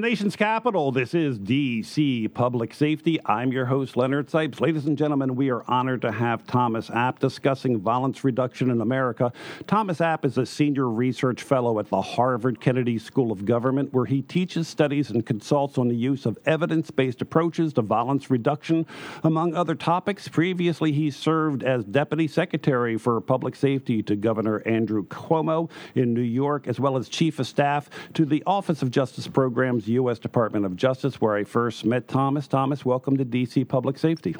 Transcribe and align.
the 0.00 0.08
nation's 0.08 0.36
capital, 0.36 0.92
this 0.92 1.12
is 1.12 1.40
DC 1.40 2.32
Public 2.32 2.72
Safety. 2.72 3.18
I'm 3.26 3.50
your 3.50 3.64
host, 3.64 3.96
Leonard 3.96 4.28
Sipes. 4.28 4.60
Ladies 4.60 4.86
and 4.86 4.96
gentlemen, 4.96 5.34
we 5.34 5.50
are 5.50 5.64
honored 5.66 6.02
to 6.02 6.12
have 6.12 6.46
Thomas 6.46 6.88
Abt 6.88 7.18
discussing 7.18 7.80
violence 7.80 8.22
reduction 8.22 8.70
in 8.70 8.80
America. 8.80 9.32
Thomas 9.66 10.00
Abt 10.00 10.24
is 10.24 10.38
a 10.38 10.46
senior 10.46 10.88
research 10.88 11.42
fellow 11.42 11.80
at 11.80 11.88
the 11.88 12.00
Harvard 12.00 12.60
Kennedy 12.60 12.96
School 12.96 13.32
of 13.32 13.44
Government, 13.44 13.92
where 13.92 14.04
he 14.04 14.22
teaches, 14.22 14.68
studies, 14.68 15.10
and 15.10 15.26
consults 15.26 15.78
on 15.78 15.88
the 15.88 15.96
use 15.96 16.26
of 16.26 16.38
evidence 16.46 16.92
based 16.92 17.20
approaches 17.20 17.72
to 17.72 17.82
violence 17.82 18.30
reduction, 18.30 18.86
among 19.24 19.56
other 19.56 19.74
topics. 19.74 20.28
Previously, 20.28 20.92
he 20.92 21.10
served 21.10 21.64
as 21.64 21.84
Deputy 21.84 22.28
Secretary 22.28 22.96
for 22.96 23.20
Public 23.20 23.56
Safety 23.56 24.04
to 24.04 24.14
Governor 24.14 24.62
Andrew 24.64 25.04
Cuomo 25.08 25.68
in 25.96 26.14
New 26.14 26.20
York, 26.20 26.68
as 26.68 26.78
well 26.78 26.96
as 26.96 27.08
Chief 27.08 27.40
of 27.40 27.48
Staff 27.48 27.90
to 28.14 28.24
the 28.24 28.44
Office 28.46 28.80
of 28.80 28.92
Justice 28.92 29.26
Programs 29.26 29.87
U.S. 29.92 30.18
Department 30.18 30.64
of 30.64 30.76
Justice, 30.76 31.20
where 31.20 31.34
I 31.34 31.44
first 31.44 31.84
met 31.84 32.08
Thomas. 32.08 32.46
Thomas, 32.46 32.84
welcome 32.84 33.16
to 33.16 33.24
D.C. 33.24 33.64
Public 33.64 33.98
Safety. 33.98 34.36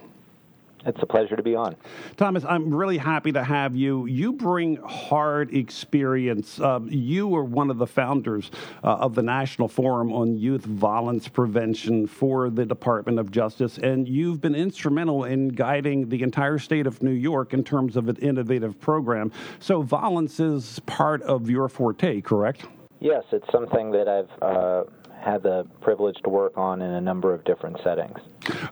It's 0.87 1.03
a 1.03 1.07
pleasure 1.07 1.37
to 1.37 1.43
be 1.43 1.55
on. 1.55 1.77
Thomas, 2.17 2.45
I'm 2.45 2.73
really 2.73 2.99
happy 2.99 3.33
to 3.33 3.43
have 3.43 3.75
you. 3.75 4.07
You 4.07 4.33
bring 4.33 4.77
hard 4.77 5.55
experience. 5.55 6.61
Um, 6.61 6.89
you 6.91 7.35
are 7.35 7.45
one 7.45 7.71
of 7.71 7.79
the 7.79 7.87
founders 7.87 8.51
uh, 8.85 8.95
of 8.95 9.15
the 9.15 9.23
National 9.23 9.69
Forum 9.69 10.13
on 10.13 10.37
Youth 10.37 10.65
Violence 10.65 11.29
Prevention 11.29 12.07
for 12.07 12.49
the 12.49 12.65
Department 12.65 13.19
of 13.19 13.31
Justice, 13.31 13.79
and 13.79 14.09
you've 14.09 14.41
been 14.41 14.55
instrumental 14.55 15.25
in 15.25 15.49
guiding 15.49 16.09
the 16.09 16.23
entire 16.23 16.59
state 16.59 16.87
of 16.87 17.03
New 17.03 17.11
York 17.11 17.53
in 17.53 17.65
terms 17.65 17.97
of 17.97 18.09
an 18.09 18.17
innovative 18.17 18.81
program. 18.81 19.33
So, 19.59 19.83
violence 19.83 20.41
is 20.41 20.81
part 20.87 21.23
of 21.23 21.51
your 21.51 21.69
forte, 21.69 22.21
correct? 22.21 22.67
Yes, 23.01 23.25
it's 23.31 23.47
something 23.53 23.93
that 23.93 24.09
I've 24.09 24.43
uh, 24.43 24.85
had 25.21 25.43
the 25.43 25.67
privilege 25.81 26.17
to 26.23 26.31
work 26.31 26.57
on 26.57 26.81
in 26.81 26.91
a 26.91 27.01
number 27.01 27.35
of 27.35 27.45
different 27.45 27.79
settings. 27.83 28.19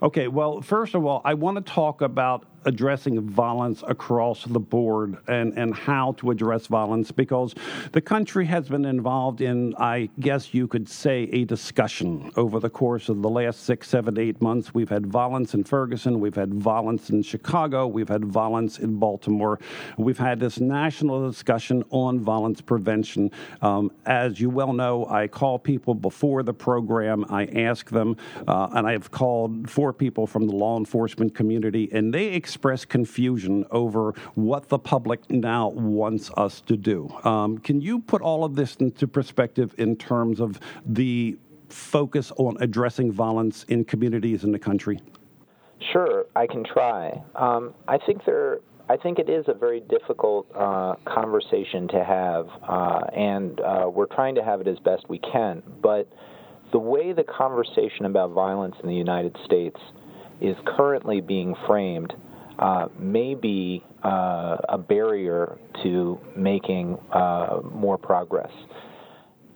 Okay, 0.02 0.28
well, 0.28 0.60
first 0.60 0.94
of 0.94 1.04
all, 1.04 1.20
I 1.24 1.34
want 1.34 1.56
to 1.56 1.72
talk 1.72 2.00
about 2.00 2.44
addressing 2.66 3.20
violence 3.30 3.82
across 3.86 4.44
the 4.44 4.60
board 4.60 5.16
and, 5.28 5.56
and 5.56 5.74
how 5.74 6.12
to 6.12 6.30
address 6.30 6.66
violence 6.66 7.12
because 7.12 7.54
the 7.92 8.00
country 8.00 8.44
has 8.44 8.68
been 8.68 8.84
involved 8.84 9.40
in, 9.40 9.74
I 9.76 10.10
guess 10.20 10.52
you 10.52 10.66
could 10.66 10.88
say, 10.88 11.28
a 11.32 11.44
discussion 11.44 12.30
over 12.36 12.58
the 12.60 12.68
course 12.68 13.08
of 13.08 13.22
the 13.22 13.30
last 13.30 13.62
six, 13.62 13.88
seven, 13.88 14.18
eight 14.18 14.42
months. 14.42 14.74
We've 14.74 14.88
had 14.88 15.06
violence 15.06 15.54
in 15.54 15.64
Ferguson, 15.64 16.20
we've 16.20 16.34
had 16.34 16.52
violence 16.52 17.08
in 17.08 17.22
Chicago, 17.22 17.86
we've 17.86 18.08
had 18.08 18.24
violence 18.24 18.78
in 18.80 18.98
Baltimore. 18.98 19.60
We've 19.96 20.18
had 20.18 20.40
this 20.40 20.58
national 20.58 21.30
discussion 21.30 21.84
on 21.90 22.20
violence 22.20 22.60
prevention. 22.60 23.30
Um, 23.62 23.92
as 24.04 24.40
you 24.40 24.50
well 24.50 24.72
know, 24.72 25.06
I 25.06 25.28
call 25.28 25.58
people 25.58 25.94
before 25.94 26.42
the 26.42 26.52
program, 26.52 27.24
I 27.30 27.46
ask 27.46 27.90
them, 27.90 28.16
uh, 28.48 28.68
and 28.72 28.86
I've 28.86 29.10
called 29.10 29.70
four 29.70 29.92
people 29.92 30.26
from 30.26 30.48
the 30.48 30.54
law 30.54 30.76
enforcement 30.76 31.34
community, 31.34 31.88
and 31.92 32.12
they 32.12 32.26
express 32.26 32.55
confusion 32.88 33.64
over 33.70 34.12
what 34.34 34.68
the 34.68 34.78
public 34.78 35.30
now 35.30 35.68
wants 35.70 36.30
us 36.36 36.60
to 36.62 36.76
do. 36.76 37.08
Um, 37.24 37.58
can 37.58 37.80
you 37.80 38.00
put 38.00 38.22
all 38.22 38.44
of 38.44 38.54
this 38.54 38.76
into 38.76 39.06
perspective 39.06 39.74
in 39.78 39.96
terms 39.96 40.40
of 40.40 40.60
the 40.84 41.36
focus 41.68 42.32
on 42.36 42.56
addressing 42.60 43.12
violence 43.12 43.64
in 43.64 43.84
communities 43.84 44.44
in 44.44 44.52
the 44.52 44.58
country? 44.58 45.00
Sure, 45.92 46.26
I 46.34 46.46
can 46.46 46.64
try. 46.64 47.22
Um, 47.34 47.74
I 47.86 47.98
think 47.98 48.24
there. 48.24 48.60
I 48.88 48.96
think 48.96 49.18
it 49.18 49.28
is 49.28 49.44
a 49.48 49.54
very 49.54 49.80
difficult 49.80 50.46
uh, 50.54 50.94
conversation 51.04 51.88
to 51.88 52.04
have, 52.04 52.46
uh, 52.68 53.00
and 53.16 53.60
uh, 53.60 53.90
we're 53.92 54.06
trying 54.06 54.36
to 54.36 54.44
have 54.44 54.60
it 54.60 54.68
as 54.68 54.78
best 54.78 55.08
we 55.08 55.18
can. 55.18 55.60
But 55.82 56.08
the 56.70 56.78
way 56.78 57.12
the 57.12 57.24
conversation 57.24 58.06
about 58.06 58.30
violence 58.30 58.76
in 58.80 58.88
the 58.88 58.94
United 58.94 59.36
States 59.44 59.80
is 60.40 60.56
currently 60.76 61.20
being 61.20 61.54
framed 61.66 62.14
uh, 62.58 62.86
may 62.98 63.34
be 63.34 63.84
uh, 64.04 64.56
a 64.68 64.78
barrier 64.78 65.58
to 65.82 66.18
making 66.36 66.98
uh, 67.12 67.60
more 67.72 67.98
progress. 67.98 68.50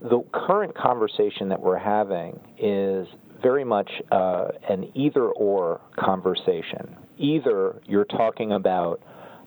The 0.03 0.23
current 0.33 0.77
conversation 0.77 1.49
that 1.51 1.61
we're 1.61 1.79
having 1.79 2.39
is 2.59 3.07
very 3.43 3.65
much 3.65 3.91
uh, 4.11 4.49
an 4.69 4.91
either 4.95 5.29
or 5.29 5.81
conversation. 5.99 6.97
Either 7.19 7.81
you're 7.87 8.05
talking 8.07 8.53
about 8.53 9.03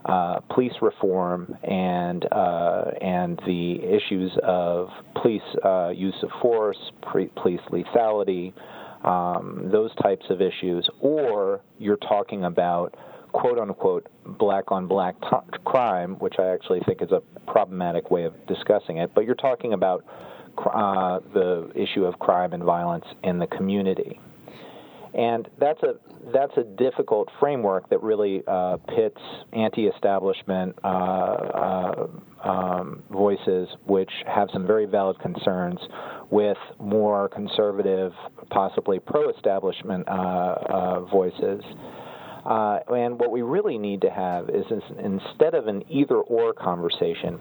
uh, 0.05 0.39
police 0.53 0.73
reform 0.81 1.55
and 1.63 2.25
uh, 2.31 2.85
and 3.01 3.39
the 3.45 3.79
issues 3.83 4.31
of 4.43 4.89
police 5.21 5.41
use 5.95 6.15
of 6.23 6.29
force, 6.41 6.77
pre- 7.01 7.31
police 7.41 7.61
lethality, 7.71 8.53
um, 9.03 9.69
those 9.71 9.93
types 10.01 10.25
of 10.29 10.41
issues, 10.41 10.87
or 10.99 11.61
you're 11.79 11.97
talking 11.97 12.45
about 12.45 12.95
quote 13.33 13.59
unquote 13.59 14.07
black 14.39 14.71
on 14.71 14.87
black 14.87 15.15
crime, 15.65 16.15
which 16.19 16.35
I 16.39 16.47
actually 16.47 16.79
think 16.85 17.01
is 17.01 17.11
a 17.11 17.21
problematic 17.51 18.09
way 18.09 18.23
of 18.23 18.33
discussing 18.47 18.97
it, 18.97 19.11
but 19.13 19.25
you're 19.25 19.35
talking 19.35 19.73
about 19.73 20.05
uh, 20.57 21.19
the 21.33 21.71
issue 21.75 22.05
of 22.05 22.17
crime 22.19 22.53
and 22.53 22.63
violence 22.63 23.05
in 23.23 23.39
the 23.39 23.47
community. 23.47 24.19
And 25.13 25.47
that's 25.59 25.81
a 25.83 25.95
that's 26.33 26.53
a 26.57 26.63
difficult 26.63 27.29
framework 27.39 27.87
that 27.89 28.01
really 28.01 28.41
uh, 28.47 28.77
pits 28.95 29.19
anti-establishment 29.51 30.75
uh, 30.83 30.87
uh, 30.87 32.07
um, 32.43 33.03
voices, 33.11 33.67
which 33.85 34.09
have 34.25 34.47
some 34.51 34.65
very 34.65 34.85
valid 34.85 35.19
concerns, 35.19 35.79
with 36.31 36.57
more 36.79 37.29
conservative, 37.29 38.11
possibly 38.49 38.99
pro-establishment 38.99 40.07
uh, 40.07 40.11
uh, 40.11 40.99
voices. 41.01 41.61
Uh, 42.45 42.79
and 42.93 43.19
what 43.19 43.31
we 43.31 43.41
really 43.41 43.77
need 43.77 44.01
to 44.01 44.09
have 44.09 44.49
is, 44.49 44.65
instead 44.99 45.53
of 45.53 45.67
an 45.67 45.83
either 45.89 46.17
or 46.17 46.53
conversation, 46.53 47.39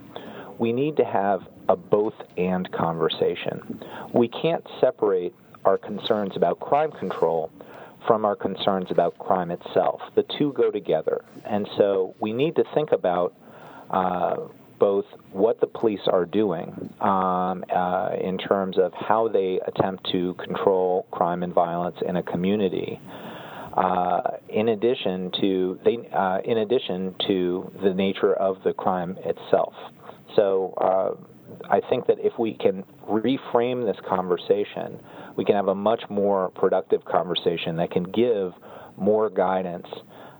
we 0.58 0.72
need 0.72 0.96
to 0.96 1.04
have 1.04 1.40
a 1.68 1.76
both 1.76 2.14
and 2.36 2.70
conversation. 2.72 3.82
We 4.14 4.28
can't 4.28 4.64
separate 4.80 5.34
our 5.64 5.78
concerns 5.78 6.32
about 6.36 6.60
crime 6.60 6.92
control 6.92 7.50
from 8.06 8.24
our 8.24 8.36
concerns 8.36 8.88
about 8.90 9.16
crime 9.18 9.50
itself. 9.50 10.00
The 10.14 10.24
two 10.38 10.52
go 10.54 10.70
together. 10.70 11.24
And 11.44 11.68
so 11.76 12.14
we 12.20 12.32
need 12.32 12.56
to 12.56 12.64
think 12.74 12.92
about 12.92 13.34
uh, 13.90 14.36
both 14.78 15.04
what 15.30 15.60
the 15.60 15.66
police 15.66 16.00
are 16.08 16.24
doing 16.26 16.92
um, 17.00 17.64
uh, 17.72 18.10
in 18.20 18.38
terms 18.38 18.78
of 18.78 18.92
how 18.94 19.28
they 19.28 19.60
attempt 19.66 20.10
to 20.10 20.34
control 20.34 21.06
crime 21.12 21.42
and 21.44 21.54
violence 21.54 21.96
in 22.06 22.16
a 22.16 22.22
community. 22.22 23.00
Uh, 23.74 24.20
in 24.50 24.68
addition 24.68 25.30
to 25.40 25.78
they, 25.84 25.96
uh, 26.14 26.38
in 26.44 26.58
addition 26.58 27.14
to 27.26 27.70
the 27.82 27.94
nature 27.94 28.34
of 28.34 28.56
the 28.64 28.72
crime 28.74 29.16
itself. 29.24 29.72
So 30.36 30.74
uh, 30.78 31.64
I 31.70 31.80
think 31.88 32.06
that 32.06 32.18
if 32.18 32.38
we 32.38 32.54
can 32.54 32.84
reframe 33.08 33.84
this 33.84 33.96
conversation, 34.08 35.00
we 35.36 35.44
can 35.44 35.54
have 35.54 35.68
a 35.68 35.74
much 35.74 36.02
more 36.10 36.50
productive 36.50 37.04
conversation 37.04 37.76
that 37.76 37.90
can 37.90 38.04
give 38.04 38.52
more 38.96 39.30
guidance 39.30 39.86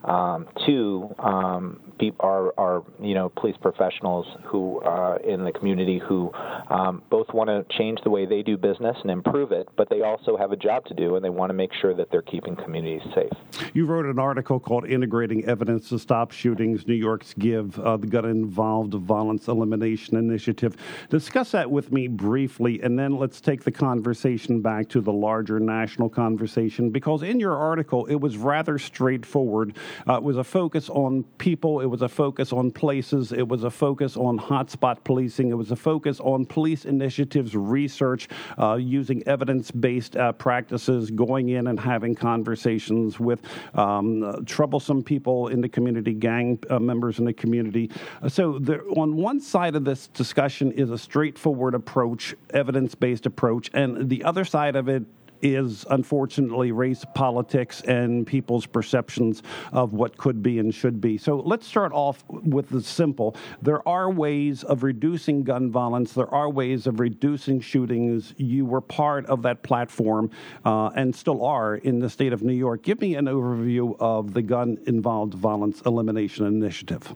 um, 0.05 0.49
to 0.67 1.15
um, 1.19 1.81
our, 2.21 2.53
our, 2.59 2.85
you 3.01 3.15
know 3.15 3.29
police 3.29 3.57
professionals 3.61 4.27
who 4.45 4.81
uh, 4.81 5.19
in 5.25 5.45
the 5.45 5.53
community 5.53 6.01
who 6.01 6.33
um, 6.69 7.03
both 7.11 7.33
want 7.33 7.49
to 7.49 7.65
change 7.77 7.99
the 8.03 8.11
way 8.11 8.27
they 8.27 8.43
do 8.43 8.57
business 8.57 8.97
and 9.03 9.11
improve 9.11 9.53
it, 9.53 9.69
but 9.77 9.89
they 9.89 10.03
also 10.03 10.37
have 10.37 10.53
a 10.53 10.57
job 10.57 10.85
to 10.87 10.95
do 10.95 11.17
and 11.17 11.25
they 11.25 11.31
want 11.31 11.51
to 11.51 11.55
make 11.55 11.71
sure 11.81 11.95
that 11.95 12.11
they're 12.11 12.23
keeping 12.23 12.57
communities 12.57 13.03
safe. 13.15 13.71
You 13.75 13.87
wrote 13.87 14.07
an 14.07 14.19
article 14.19 14.59
called 14.59 14.87
"Integrating 14.87 15.45
Evidence 15.45 15.89
to 15.91 15.99
Stop 15.99 16.33
Shootings: 16.33 16.87
New 16.87 16.95
York's 16.95 17.35
Give 17.35 17.79
uh, 17.79 17.97
the 17.97 18.07
Gun 18.07 18.25
Involved 18.25 18.95
Violence 18.95 19.49
Elimination 19.49 20.17
Initiative." 20.17 20.77
Discuss 21.11 21.53
that 21.53 21.71
with 21.71 21.93
me 21.93 22.09
briefly, 22.09 22.81
and 22.83 22.99
then 22.99 23.17
let's 23.17 23.41
take 23.41 23.65
the 23.65 23.73
conversation 23.73 24.61
back 24.61 24.89
to 24.91 25.01
the 25.01 25.13
larger 25.13 25.61
national 25.61 26.09
conversation 26.09 26.91
because 26.91 27.23
in 27.23 27.39
your 27.39 27.57
article 27.57 28.07
it 28.07 28.17
was 28.17 28.37
rather 28.37 28.79
straightforward. 28.79 29.77
Uh, 30.09 30.15
it 30.15 30.23
was 30.23 30.37
a 30.37 30.45
focus 30.45 30.89
on 30.91 31.23
people, 31.39 31.81
it 31.81 31.87
was 31.87 32.03
a 32.03 32.09
focus 32.09 32.53
on 32.53 32.71
places, 32.71 33.33
it 33.33 33.47
was 33.47 33.65
a 33.65 33.71
focus 33.71 34.17
on 34.17 34.39
hotspot 34.39 35.03
policing, 35.05 35.51
it 35.51 35.55
was 35.55 35.71
a 35.71 35.77
focus 35.77 36.21
on 36.21 36.45
police 36.45 36.85
initiatives, 36.85 37.57
research, 37.57 38.29
uh, 38.59 38.75
using 38.75 39.23
evidence 39.27 39.71
based 39.71 40.17
uh, 40.17 40.33
practices, 40.33 41.11
going 41.11 41.51
in 41.51 41.67
and 41.67 41.79
having 41.79 42.15
conversations 42.15 43.19
with 43.19 43.41
um, 43.75 44.45
troublesome 44.47 45.03
people 45.03 45.49
in 45.49 45.61
the 45.61 45.69
community, 45.69 46.13
gang 46.13 46.59
uh, 46.71 46.79
members 46.79 47.19
in 47.19 47.25
the 47.25 47.33
community. 47.33 47.91
Uh, 48.23 48.29
so, 48.29 48.59
there, 48.59 48.83
on 48.97 49.17
one 49.17 49.41
side 49.41 49.75
of 49.75 49.85
this 49.85 50.09
discussion 50.09 50.73
is 50.73 50.91
a 50.91 50.99
straightforward 50.99 51.75
approach, 51.75 52.35
evidence 52.51 52.95
based 52.95 53.27
approach, 53.27 53.71
and 53.75 54.09
the 54.09 54.25
other 54.25 54.45
side 54.45 54.77
of 54.77 54.89
it 54.89 55.05
is 55.43 55.85
unfortunately 55.91 56.73
race 56.73 57.05
politics 57.15 57.81
and 57.83 58.27
people's 58.27 58.67
perceptions 58.67 59.43
of 59.73 59.93
what 59.93 60.17
could 60.17 60.43
be 60.43 60.59
and 60.59 60.75
should 60.75 61.01
be. 61.01 61.19
So 61.19 61.37
let's 61.37 61.67
start 61.67 61.93
off 61.93 62.25
with 62.29 62.69
the 62.69 62.83
simple. 62.83 63.37
There 63.61 63.87
are 63.87 64.11
ways 64.11 64.65
of 64.65 64.83
reducing 64.83 65.43
gun 65.43 65.71
violence, 65.71 66.13
there 66.13 66.33
are 66.33 66.49
ways 66.49 66.87
of 66.87 67.01
reducing 67.01 67.61
shootings. 67.61 68.35
You 68.37 68.65
were 68.65 68.81
part 68.81 69.27
of 69.27 69.43
that 69.43 69.63
platform 69.63 70.31
uh, 70.65 70.91
and 70.95 71.15
still 71.15 71.45
are 71.45 71.77
in 71.77 71.99
the 71.99 72.09
state 72.09 72.33
of 72.33 72.43
New 72.43 72.55
York. 72.55 72.83
Give 72.83 73.01
me 73.01 73.17
an 73.17 73.27
overview 73.27 73.97
of 73.99 74.35
the 74.35 74.43
gun 74.43 74.79
involved 74.87 75.35
violence 75.35 75.83
elimination 75.85 76.47
initiative. 76.47 77.15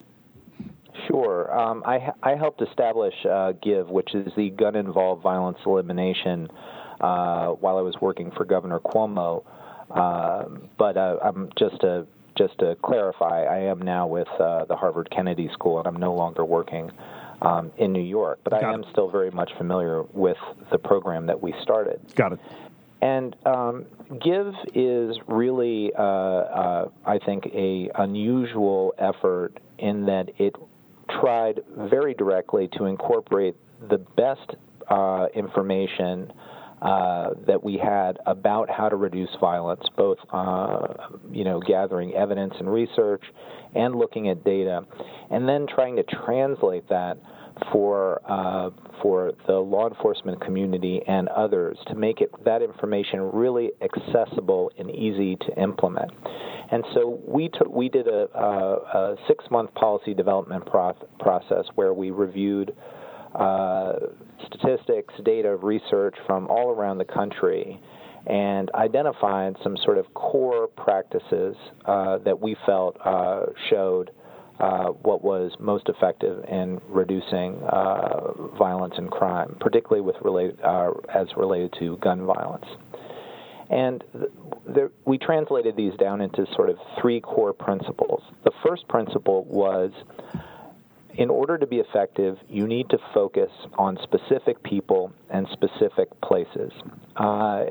Sure. 1.06 1.56
Um, 1.56 1.82
I, 1.87 2.12
I 2.23 2.34
helped 2.34 2.62
establish 2.62 3.14
uh, 3.31 3.52
GIVE, 3.62 3.88
which 3.88 4.14
is 4.14 4.32
the 4.37 4.50
Gun 4.50 4.75
Involved 4.76 5.23
Violence 5.23 5.58
Elimination, 5.64 6.49
uh, 7.01 7.49
while 7.49 7.79
I 7.79 7.83
was 7.83 7.95
working 8.01 8.31
for 8.33 8.45
Governor 8.45 8.81
Cuomo. 8.81 9.45
Uh, 9.91 10.45
but 10.79 10.97
uh, 10.97 11.17
I'm 11.23 11.51
just 11.59 11.81
to 11.81 12.07
just 12.37 12.59
to 12.59 12.77
clarify, 12.83 13.45
I 13.45 13.59
am 13.61 13.81
now 13.81 14.07
with 14.07 14.29
uh, 14.39 14.67
the 14.67 14.77
Harvard 14.77 15.09
Kennedy 15.11 15.49
School, 15.55 15.79
and 15.79 15.87
I'm 15.87 15.97
no 15.97 16.15
longer 16.15 16.45
working 16.45 16.91
um, 17.41 17.73
in 17.79 17.93
New 17.93 18.03
York. 18.03 18.41
But 18.45 18.51
Got 18.51 18.65
I 18.65 18.75
am 18.75 18.81
it. 18.81 18.87
still 18.93 19.11
very 19.11 19.31
much 19.31 19.51
familiar 19.57 20.03
with 20.13 20.37
the 20.71 20.79
program 20.79 21.27
that 21.27 21.41
we 21.41 21.55
started. 21.63 22.01
Got 22.15 22.35
it. 22.35 22.41
And 23.03 23.37
um, 23.45 23.87
Give 24.23 24.53
is 24.75 25.17
really, 25.27 25.93
uh, 25.99 26.03
uh, 26.03 26.89
I 27.05 27.19
think, 27.19 27.47
a 27.47 27.91
unusual 27.97 28.95
effort 28.99 29.59
in 29.79 30.07
that 30.07 30.31
it 30.39 30.55
tried 31.21 31.61
very 31.77 32.15
directly 32.15 32.69
to 32.79 32.85
incorporate 32.87 33.55
the 33.89 33.99
best 33.99 34.57
uh, 34.89 35.27
information 35.35 36.33
uh, 36.87 37.31
that 37.49 37.65
we 37.65 37.77
had 37.77 38.17
about 38.27 38.71
how 38.71 38.88
to 38.88 38.94
reduce 38.94 39.31
violence, 39.41 39.83
both 39.97 40.19
uh, 40.33 40.87
you 41.33 41.43
know 41.43 41.59
gathering 41.59 42.15
evidence 42.15 42.55
and 42.61 42.73
research, 42.73 43.25
and 43.75 43.97
looking 43.97 44.29
at 44.29 44.44
data, 44.44 44.83
and 45.31 45.49
then 45.49 45.67
trying 45.67 45.97
to 45.97 46.05
translate 46.05 46.88
that 46.88 47.19
for 47.73 48.21
uh, 48.31 48.71
for 49.03 49.33
the 49.49 49.55
law 49.55 49.88
enforcement 49.88 50.41
community 50.41 51.00
and 51.09 51.27
others 51.29 51.77
to 51.88 51.97
make 51.97 52.21
it 52.21 52.31
that 52.44 52.62
information 52.62 53.21
really 53.33 53.73
accessible 53.83 54.71
and 54.79 54.88
easy 54.91 55.35
to 55.37 55.61
implement. 55.61 56.12
And 56.71 56.85
so 56.94 57.21
we 57.27 57.49
took 57.49 57.69
we 57.69 57.88
did 57.88 58.06
a, 58.06 58.29
a, 58.33 58.44
a 58.44 59.17
six 59.27 59.44
month 59.50 59.75
policy 59.75 60.15
development 60.15 60.65
process 60.67 61.65
where 61.75 61.94
we 61.94 62.12
reviewed 62.12 62.77
uh, 63.37 63.93
statistics, 64.47 65.15
data, 65.25 65.56
research 65.56 66.15
from 66.27 66.47
all 66.49 66.71
around 66.71 66.99
the 66.99 67.05
country 67.05 67.81
and 68.27 68.71
identified 68.75 69.56
some 69.62 69.77
sort 69.85 69.99
of 69.99 70.12
core 70.15 70.67
practices 70.67 71.55
uh, 71.85 72.19
that 72.19 72.41
we 72.41 72.56
felt 72.67 72.97
uh, 73.05 73.47
showed 73.71 74.11
uh, 74.59 74.87
what 74.87 75.23
was 75.23 75.53
most 75.61 75.88
effective 75.88 76.44
in 76.49 76.81
reducing 76.88 77.62
uh, 77.65 78.33
violence 78.59 78.94
and 78.97 79.11
crime, 79.11 79.56
particularly 79.61 80.00
with 80.00 80.17
relate, 80.23 80.56
uh, 80.65 80.91
as 81.15 81.29
related 81.37 81.73
to 81.79 81.97
gun 81.99 82.25
violence. 82.25 82.65
And 83.69 84.03
there, 84.67 84.91
we 85.05 85.19
translated 85.19 85.77
these 85.77 85.93
down 85.99 86.21
into 86.21 86.47
sort 86.55 86.71
of 86.71 86.77
three 87.00 87.21
core 87.21 87.53
principles. 87.53 88.23
The 88.44 88.53
first 88.67 88.88
principle 88.88 89.44
was 89.44 89.91
in 91.17 91.31
order 91.31 91.57
to 91.57 91.67
be 91.67 91.77
effective, 91.77 92.37
you 92.49 92.67
need 92.67 92.91
to 92.91 92.99
focus 93.15 93.51
on 93.79 93.99
specific 94.03 94.63
people 94.63 95.13
and 95.31 95.47
specific 95.53 96.09
places. 96.21 96.73
Uh, 97.17 97.65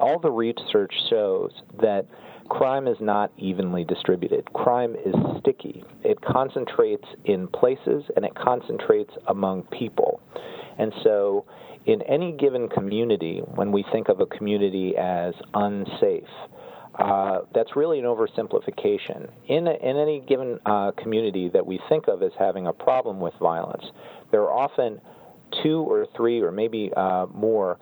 all 0.00 0.20
the 0.20 0.30
research 0.30 0.92
shows 1.10 1.50
that 1.80 2.06
crime 2.48 2.86
is 2.86 2.96
not 3.00 3.32
evenly 3.36 3.84
distributed. 3.84 4.52
Crime 4.52 4.94
is 4.94 5.14
sticky. 5.40 5.82
It 6.04 6.20
concentrates 6.20 7.06
in 7.24 7.48
places 7.48 8.04
and 8.14 8.24
it 8.24 8.34
concentrates 8.34 9.12
among 9.26 9.64
people. 9.64 10.20
And 10.78 10.92
so, 11.02 11.44
in 11.84 12.00
any 12.02 12.32
given 12.32 12.68
community, 12.68 13.40
when 13.56 13.72
we 13.72 13.84
think 13.90 14.08
of 14.08 14.20
a 14.20 14.26
community 14.26 14.96
as 14.96 15.34
unsafe, 15.54 16.22
uh, 16.98 17.40
that's 17.54 17.74
really 17.74 17.98
an 17.98 18.04
oversimplification. 18.04 19.30
In, 19.48 19.66
a, 19.66 19.72
in 19.72 19.96
any 19.96 20.20
given 20.20 20.58
uh, 20.66 20.92
community 20.92 21.48
that 21.52 21.66
we 21.66 21.80
think 21.88 22.08
of 22.08 22.22
as 22.22 22.32
having 22.38 22.66
a 22.66 22.72
problem 22.72 23.20
with 23.20 23.34
violence, 23.40 23.84
there 24.30 24.42
are 24.42 24.52
often 24.52 25.00
two 25.62 25.80
or 25.80 26.06
three 26.16 26.40
or 26.40 26.52
maybe 26.52 26.90
uh, 26.96 27.26
more 27.32 27.78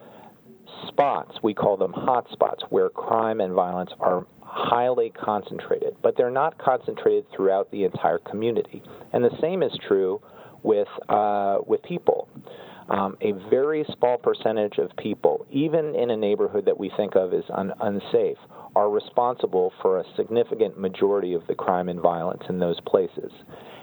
spots, 0.89 1.33
we 1.43 1.55
call 1.55 1.77
them 1.77 1.93
hot 1.93 2.27
spots, 2.33 2.63
where 2.71 2.89
crime 2.89 3.41
and 3.41 3.53
violence 3.53 3.91
are 4.01 4.27
highly 4.43 5.11
concentrated, 5.11 5.97
but 6.03 6.17
they're 6.17 6.31
not 6.31 6.59
concentrated 6.59 7.25
throughout 7.35 7.71
the 7.71 7.85
entire 7.85 8.19
community. 8.19 8.83
And 9.13 9.25
the 9.25 9.37
same 9.41 9.63
is 9.63 9.73
true 9.87 10.21
with, 10.63 10.89
uh, 11.09 11.59
with 11.67 11.83
people 11.83 12.29
um, 12.91 13.17
a 13.21 13.33
very 13.49 13.85
small 13.97 14.19
percentage 14.19 14.79
of 14.79 14.91
people, 14.97 15.47
even 15.51 15.95
in 15.95 16.11
a 16.11 16.17
neighborhood 16.17 16.65
that 16.67 16.79
we 16.79 16.91
think 16.97 17.15
of 17.15 17.33
as 17.33 17.45
un- 17.51 17.73
unsafe, 17.81 18.39
are 18.75 18.91
responsible 18.91 19.73
for 19.81 20.01
a 20.01 20.05
significant 20.17 20.79
majority 20.79 21.35
of 21.35 21.47
the 21.47 21.55
crime 21.55 21.89
and 21.89 22.01
violence 22.01 22.43
in 22.49 22.59
those 22.59 22.79
places. 22.87 23.33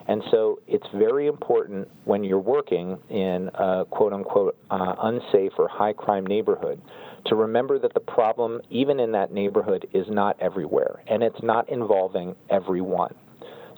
And 0.07 0.23
so 0.31 0.59
it's 0.67 0.87
very 0.95 1.27
important 1.27 1.87
when 2.05 2.23
you're 2.23 2.39
working 2.39 2.97
in 3.09 3.49
a 3.53 3.85
quote 3.89 4.13
unquote 4.13 4.57
uh, 4.69 4.95
unsafe 5.03 5.51
or 5.57 5.67
high 5.67 5.93
crime 5.93 6.25
neighborhood 6.25 6.81
to 7.25 7.35
remember 7.35 7.77
that 7.79 7.93
the 7.93 7.99
problem, 7.99 8.61
even 8.69 8.99
in 8.99 9.11
that 9.11 9.33
neighborhood, 9.33 9.85
is 9.93 10.05
not 10.09 10.37
everywhere 10.39 11.03
and 11.07 11.23
it's 11.23 11.41
not 11.43 11.67
involving 11.69 12.35
everyone. 12.49 13.13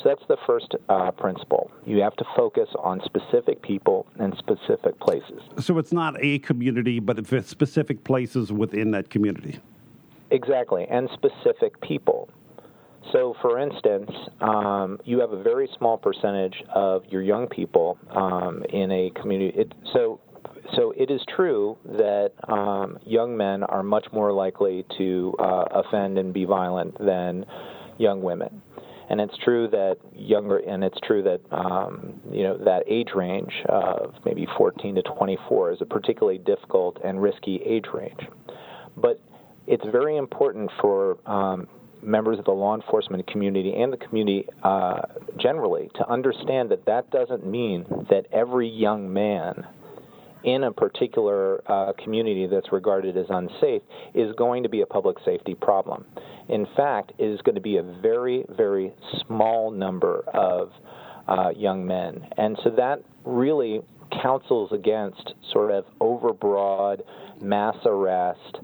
So 0.01 0.07
that's 0.07 0.25
the 0.29 0.37
first 0.47 0.75
uh, 0.87 1.11
principle. 1.11 1.69
You 1.85 2.01
have 2.01 2.15
to 2.17 2.25
focus 2.35 2.69
on 2.79 3.01
specific 3.03 3.61
people 3.61 4.07
and 4.17 4.33
specific 4.37 4.97
places. 4.99 5.41
So 5.59 5.77
it's 5.77 5.91
not 5.91 6.15
a 6.23 6.39
community, 6.39 6.99
but 6.99 7.19
it's 7.19 7.49
specific 7.49 8.05
places 8.05 8.51
within 8.51 8.91
that 8.91 9.09
community. 9.09 9.59
Exactly, 10.31 10.85
and 10.89 11.09
specific 11.13 11.79
people. 11.81 12.29
So, 13.11 13.35
for 13.41 13.59
instance, 13.59 14.11
um, 14.39 14.99
you 15.03 15.19
have 15.19 15.31
a 15.31 15.41
very 15.41 15.67
small 15.77 15.97
percentage 15.97 16.63
of 16.73 17.03
your 17.09 17.21
young 17.21 17.47
people 17.47 17.97
um, 18.11 18.63
in 18.69 18.91
a 18.91 19.09
community. 19.19 19.57
It, 19.57 19.73
so, 19.93 20.19
so 20.75 20.93
it 20.95 21.09
is 21.09 21.21
true 21.35 21.77
that 21.85 22.33
um, 22.47 22.99
young 23.05 23.35
men 23.35 23.63
are 23.63 23.83
much 23.83 24.05
more 24.13 24.31
likely 24.31 24.85
to 24.97 25.35
uh, 25.39 25.65
offend 25.71 26.19
and 26.19 26.33
be 26.33 26.45
violent 26.45 26.97
than 26.99 27.45
young 27.97 28.21
women 28.21 28.61
and 29.09 29.19
it's 29.19 29.35
true 29.43 29.67
that 29.69 29.97
younger, 30.15 30.57
and 30.57 30.83
it's 30.83 30.99
true 31.05 31.23
that 31.23 31.41
um, 31.51 32.19
you 32.31 32.43
know 32.43 32.57
that 32.57 32.83
age 32.87 33.09
range 33.15 33.53
of 33.67 34.13
maybe 34.23 34.47
14 34.57 34.95
to 34.95 35.01
24 35.01 35.71
is 35.73 35.81
a 35.81 35.85
particularly 35.85 36.37
difficult 36.37 36.97
and 37.03 37.21
risky 37.21 37.57
age 37.65 37.85
range. 37.93 38.19
But 38.95 39.19
it's 39.67 39.85
very 39.91 40.17
important 40.17 40.69
for 40.79 41.17
um, 41.25 41.67
members 42.01 42.39
of 42.39 42.45
the 42.45 42.51
law 42.51 42.75
enforcement 42.75 43.25
community 43.27 43.73
and 43.73 43.91
the 43.91 43.97
community 43.97 44.47
uh, 44.63 45.01
generally 45.37 45.89
to 45.95 46.09
understand 46.09 46.69
that 46.71 46.85
that 46.85 47.09
doesn't 47.11 47.45
mean 47.45 47.85
that 48.09 48.25
every 48.31 48.69
young 48.69 49.11
man 49.11 49.65
in 50.43 50.63
a 50.63 50.71
particular 50.71 51.61
uh, 51.67 51.93
community 52.03 52.47
that's 52.47 52.71
regarded 52.71 53.17
as 53.17 53.25
unsafe 53.29 53.81
is 54.13 54.33
going 54.35 54.63
to 54.63 54.69
be 54.69 54.81
a 54.81 54.85
public 54.85 55.17
safety 55.25 55.55
problem. 55.55 56.05
In 56.47 56.65
fact, 56.75 57.11
it 57.17 57.25
is 57.25 57.41
going 57.41 57.55
to 57.55 57.61
be 57.61 57.77
a 57.77 57.83
very, 57.83 58.45
very 58.49 58.93
small 59.25 59.71
number 59.71 60.23
of 60.33 60.71
uh, 61.27 61.49
young 61.55 61.85
men. 61.85 62.27
And 62.37 62.57
so 62.63 62.71
that 62.71 63.03
really 63.25 63.81
counsels 64.21 64.71
against 64.71 65.33
sort 65.51 65.71
of 65.71 65.85
overbroad 66.01 67.01
mass 67.41 67.75
arrest, 67.85 68.57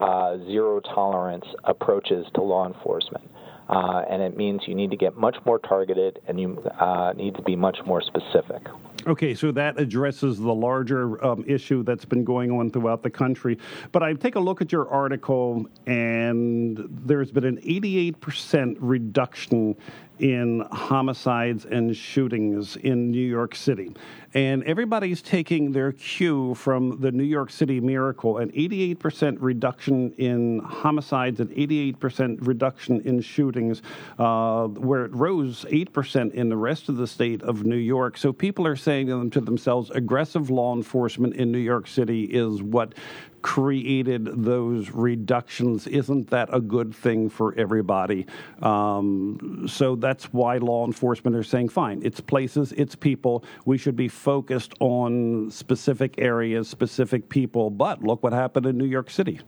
uh, 0.00 0.36
zero 0.46 0.80
tolerance 0.80 1.44
approaches 1.64 2.26
to 2.34 2.42
law 2.42 2.66
enforcement. 2.66 3.30
Uh, 3.68 4.02
and 4.10 4.22
it 4.22 4.36
means 4.36 4.62
you 4.66 4.74
need 4.74 4.90
to 4.90 4.96
get 4.96 5.16
much 5.16 5.36
more 5.44 5.58
targeted 5.58 6.20
and 6.26 6.40
you 6.40 6.58
uh, 6.80 7.12
need 7.14 7.34
to 7.34 7.42
be 7.42 7.54
much 7.54 7.78
more 7.84 8.00
specific. 8.00 8.62
Okay, 9.08 9.34
so 9.34 9.50
that 9.52 9.80
addresses 9.80 10.38
the 10.38 10.52
larger 10.52 11.24
um, 11.24 11.42
issue 11.46 11.82
that's 11.82 12.04
been 12.04 12.24
going 12.24 12.50
on 12.50 12.70
throughout 12.70 13.02
the 13.02 13.08
country. 13.08 13.56
But 13.90 14.02
I 14.02 14.12
take 14.12 14.34
a 14.34 14.40
look 14.40 14.60
at 14.60 14.70
your 14.70 14.86
article, 14.90 15.64
and 15.86 16.86
there's 17.06 17.32
been 17.32 17.44
an 17.44 17.56
88% 17.56 18.76
reduction 18.78 19.76
in 20.18 20.66
homicides 20.72 21.64
and 21.64 21.96
shootings 21.96 22.76
in 22.76 23.10
New 23.10 23.26
York 23.26 23.54
City. 23.54 23.94
And 24.34 24.62
everybody's 24.64 25.22
taking 25.22 25.72
their 25.72 25.92
cue 25.92 26.54
from 26.54 27.00
the 27.00 27.10
New 27.10 27.24
York 27.24 27.50
City 27.50 27.80
miracle 27.80 28.38
an 28.38 28.50
88% 28.50 29.38
reduction 29.40 30.12
in 30.18 30.60
homicides 30.60 31.40
and 31.40 31.50
88% 31.50 32.46
reduction 32.46 33.00
in 33.02 33.22
shootings, 33.22 33.80
uh, 34.18 34.66
where 34.66 35.06
it 35.06 35.14
rose 35.14 35.64
8% 35.70 36.34
in 36.34 36.50
the 36.50 36.56
rest 36.56 36.90
of 36.90 36.96
the 36.96 37.06
state 37.06 37.42
of 37.42 37.64
New 37.64 37.76
York. 37.76 38.18
So 38.18 38.32
people 38.32 38.66
are 38.66 38.76
saying 38.76 39.30
to 39.30 39.40
themselves, 39.40 39.90
aggressive 39.90 40.50
law 40.50 40.76
enforcement 40.76 41.34
in 41.34 41.50
New 41.50 41.58
York 41.58 41.86
City 41.86 42.24
is 42.24 42.62
what 42.62 42.94
created 43.42 44.44
those 44.44 44.90
reductions. 44.90 45.86
Isn't 45.86 46.30
that 46.30 46.48
a 46.52 46.60
good 46.60 46.94
thing 46.94 47.28
for 47.30 47.54
everybody? 47.56 48.26
Um, 48.62 49.66
so 49.68 49.96
that's 49.96 50.32
why 50.32 50.58
law 50.58 50.86
enforcement 50.86 51.36
are 51.36 51.42
saying, 51.42 51.68
fine, 51.68 52.00
it's 52.04 52.20
places, 52.20 52.72
it's 52.76 52.94
people. 52.94 53.44
We 53.64 53.78
should 53.78 53.96
be 53.96 54.08
focused 54.08 54.74
on 54.80 55.50
specific 55.50 56.14
areas, 56.18 56.68
specific 56.68 57.28
people. 57.28 57.70
But 57.70 58.02
look 58.02 58.22
what 58.22 58.32
happened 58.32 58.66
in 58.66 58.76
New 58.76 58.86
York 58.86 59.10
City. 59.10 59.40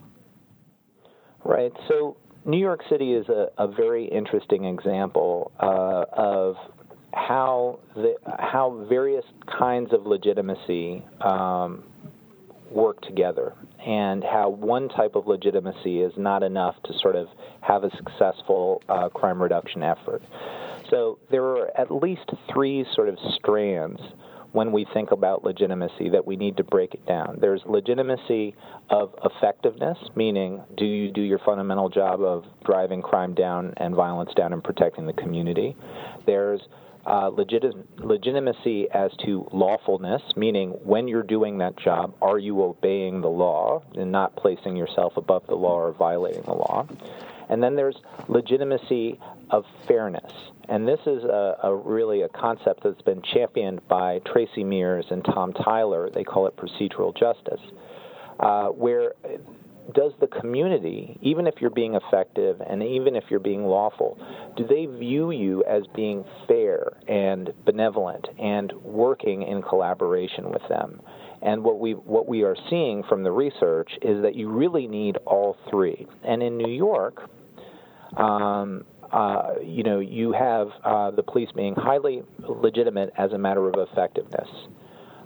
Right. 1.45 1.73
So 1.89 2.17
New 2.45 2.59
York 2.59 2.83
City 2.89 3.13
is 3.13 3.29
a, 3.29 3.49
a 3.59 3.67
very 3.69 4.05
interesting 4.07 4.65
example 4.65 5.53
uh, 5.61 6.05
of 6.13 6.57
how 7.13 7.81
the, 7.95 8.15
how 8.39 8.87
various 8.89 9.25
kinds 9.59 9.93
of 9.93 10.07
legitimacy 10.07 11.05
um, 11.21 11.83
work 12.71 13.01
together 13.03 13.55
and 13.85 14.23
how 14.23 14.49
one 14.49 14.89
type 14.89 15.15
of 15.15 15.27
legitimacy 15.27 16.01
is 16.01 16.13
not 16.17 16.43
enough 16.43 16.77
to 16.85 16.93
sort 16.99 17.17
of 17.17 17.29
have 17.61 17.85
a 17.85 17.91
successful 17.97 18.83
uh, 18.89 19.09
crime 19.09 19.43
reduction 19.43 19.83
effort. 19.83 20.23
So 20.89 21.19
there 21.31 21.45
are 21.45 21.71
at 21.79 21.91
least 21.91 22.29
three 22.53 22.85
sort 22.95 23.09
of 23.09 23.17
strands 23.35 24.01
when 24.53 24.73
we 24.73 24.85
think 24.93 25.13
about 25.13 25.45
legitimacy 25.45 26.09
that 26.11 26.27
we 26.27 26.37
need 26.37 26.57
to 26.57 26.65
break 26.65 26.95
it 26.95 27.07
down. 27.07 27.39
There's 27.41 27.63
legitimacy 27.67 28.57
of 28.91 29.15
effectiveness, 29.25 29.97
meaning 30.17 30.61
do 30.77 30.85
you 30.85 31.13
do 31.13 31.23
your 31.23 31.39
fundamental 31.39 31.89
job 31.89 32.21
of 32.21 32.45
driving 32.65 33.01
crime 33.01 33.35
down 33.35 33.75
and 33.77 33.95
violence 33.95 34.33
down 34.37 34.53
and 34.53 34.63
protecting 34.63 35.07
the 35.07 35.13
community? 35.13 35.77
There's 36.27 36.61
uh, 37.07 37.31
legitimacy 37.99 38.89
as 38.91 39.11
to 39.25 39.49
lawfulness, 39.53 40.23
meaning 40.37 40.71
when 40.85 41.09
you're 41.09 41.23
doing 41.23 41.59
that 41.59 41.77
job, 41.77 42.15
are 42.21 42.39
you 42.39 42.63
obeying 42.63 43.21
the 43.21 43.29
law 43.29 43.83
and 43.95 44.13
not 44.13 44.37
placing 44.37 44.77
yourself 44.77 45.17
above 45.17 45.47
the 45.47 45.55
law 45.55 45.77
or 45.77 45.93
violating 45.93 46.43
the 46.43 46.53
law? 46.53 46.87
And 47.49 47.63
then 47.63 47.75
there's 47.75 47.97
legitimacy 48.29 49.19
of 49.51 49.65
fairness. 49.89 50.33
And 50.69 50.87
this 50.87 51.01
is 51.07 51.25
a, 51.25 51.57
a, 51.65 51.75
really 51.75 52.23
a 52.23 52.29
concept 52.29 52.85
that's 52.85 53.03
been 53.03 53.23
championed 53.23 53.87
by 53.89 54.21
Tracey 54.21 54.63
Meares 54.63 55.11
and 55.11 55.25
Tom 55.25 55.53
Tyler. 55.53 56.11
They 56.11 56.23
call 56.23 56.47
it 56.47 56.57
procedural 56.57 57.17
justice, 57.17 57.61
uh, 58.39 58.69
where 58.69 59.15
does 59.95 60.13
the 60.21 60.27
community, 60.27 61.19
even 61.23 61.47
if 61.47 61.55
you're 61.61 61.71
being 61.71 61.95
effective 61.95 62.61
and 62.67 62.83
even 62.83 63.17
if 63.17 63.25
you're 63.31 63.41
being 63.41 63.65
lawful, 63.65 64.19
do 64.57 64.67
they 64.67 64.87
view 64.87 65.31
you 65.31 65.65
as 65.65 65.83
being 65.95 66.25
fair 66.47 66.93
and 67.09 67.53
benevolent 67.65 68.27
and 68.39 68.73
working 68.83 69.43
in 69.43 69.63
collaboration 69.63 70.51
with 70.51 70.63
them? 70.69 71.01
And 71.43 71.65
what 71.65 71.79
we 71.81 71.93
what 71.93 72.29
we 72.29 72.43
are 72.43 72.57
seeing 72.69 73.03
from 73.09 73.23
the 73.23 73.33
research 73.33 73.91
is 74.03 74.23
that 74.23 74.35
you 74.35 74.51
really 74.51 74.87
need 74.87 75.17
all 75.25 75.57
three. 75.71 76.07
And 76.23 76.43
in 76.43 76.59
New 76.59 76.73
York, 76.73 77.31
um, 78.17 78.85
uh, 79.11 79.55
you 79.65 79.83
know, 79.83 80.01
you 80.01 80.33
have 80.33 80.69
uh, 80.85 81.11
the 81.11 81.23
police 81.23 81.49
being 81.57 81.75
highly 81.75 82.23
legitimate 82.41 83.13
as 83.17 83.33
a 83.33 83.39
matter 83.39 83.69
of 83.69 83.75
effectiveness. 83.91 84.49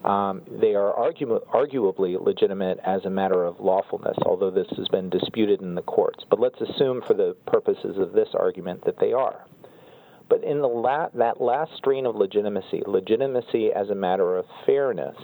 Um, 0.05 0.43
they 0.61 0.75
are 0.75 0.93
argu- 0.93 1.47
arguably 1.47 2.23
legitimate 2.23 2.79
as 2.85 3.05
a 3.07 3.11
matter 3.11 3.45
of 3.45 3.59
lawfulness, 3.59 4.17
although 4.27 4.51
this 4.51 4.69
has 4.77 4.87
been 4.89 5.09
disputed 5.09 5.63
in 5.63 5.75
the 5.75 5.83
courts. 5.83 6.25
But 6.29 6.41
let's 6.41 6.61
assume, 6.61 7.03
for 7.07 7.15
the 7.15 7.35
purposes 7.47 7.97
of 7.97 8.13
this 8.13 8.29
argument, 8.35 8.85
that 8.85 8.99
they 9.01 9.15
are. 9.15 9.47
But 10.29 10.45
in 10.45 10.61
the 10.61 10.69
la- 10.69 11.09
that 11.15 11.41
last 11.41 11.73
strain 11.77 12.05
of 12.05 12.17
legitimacy, 12.17 12.83
legitimacy 12.87 13.73
as 13.73 13.89
a 13.89 13.95
matter 13.95 14.37
of 14.37 14.45
fairness, 14.67 15.17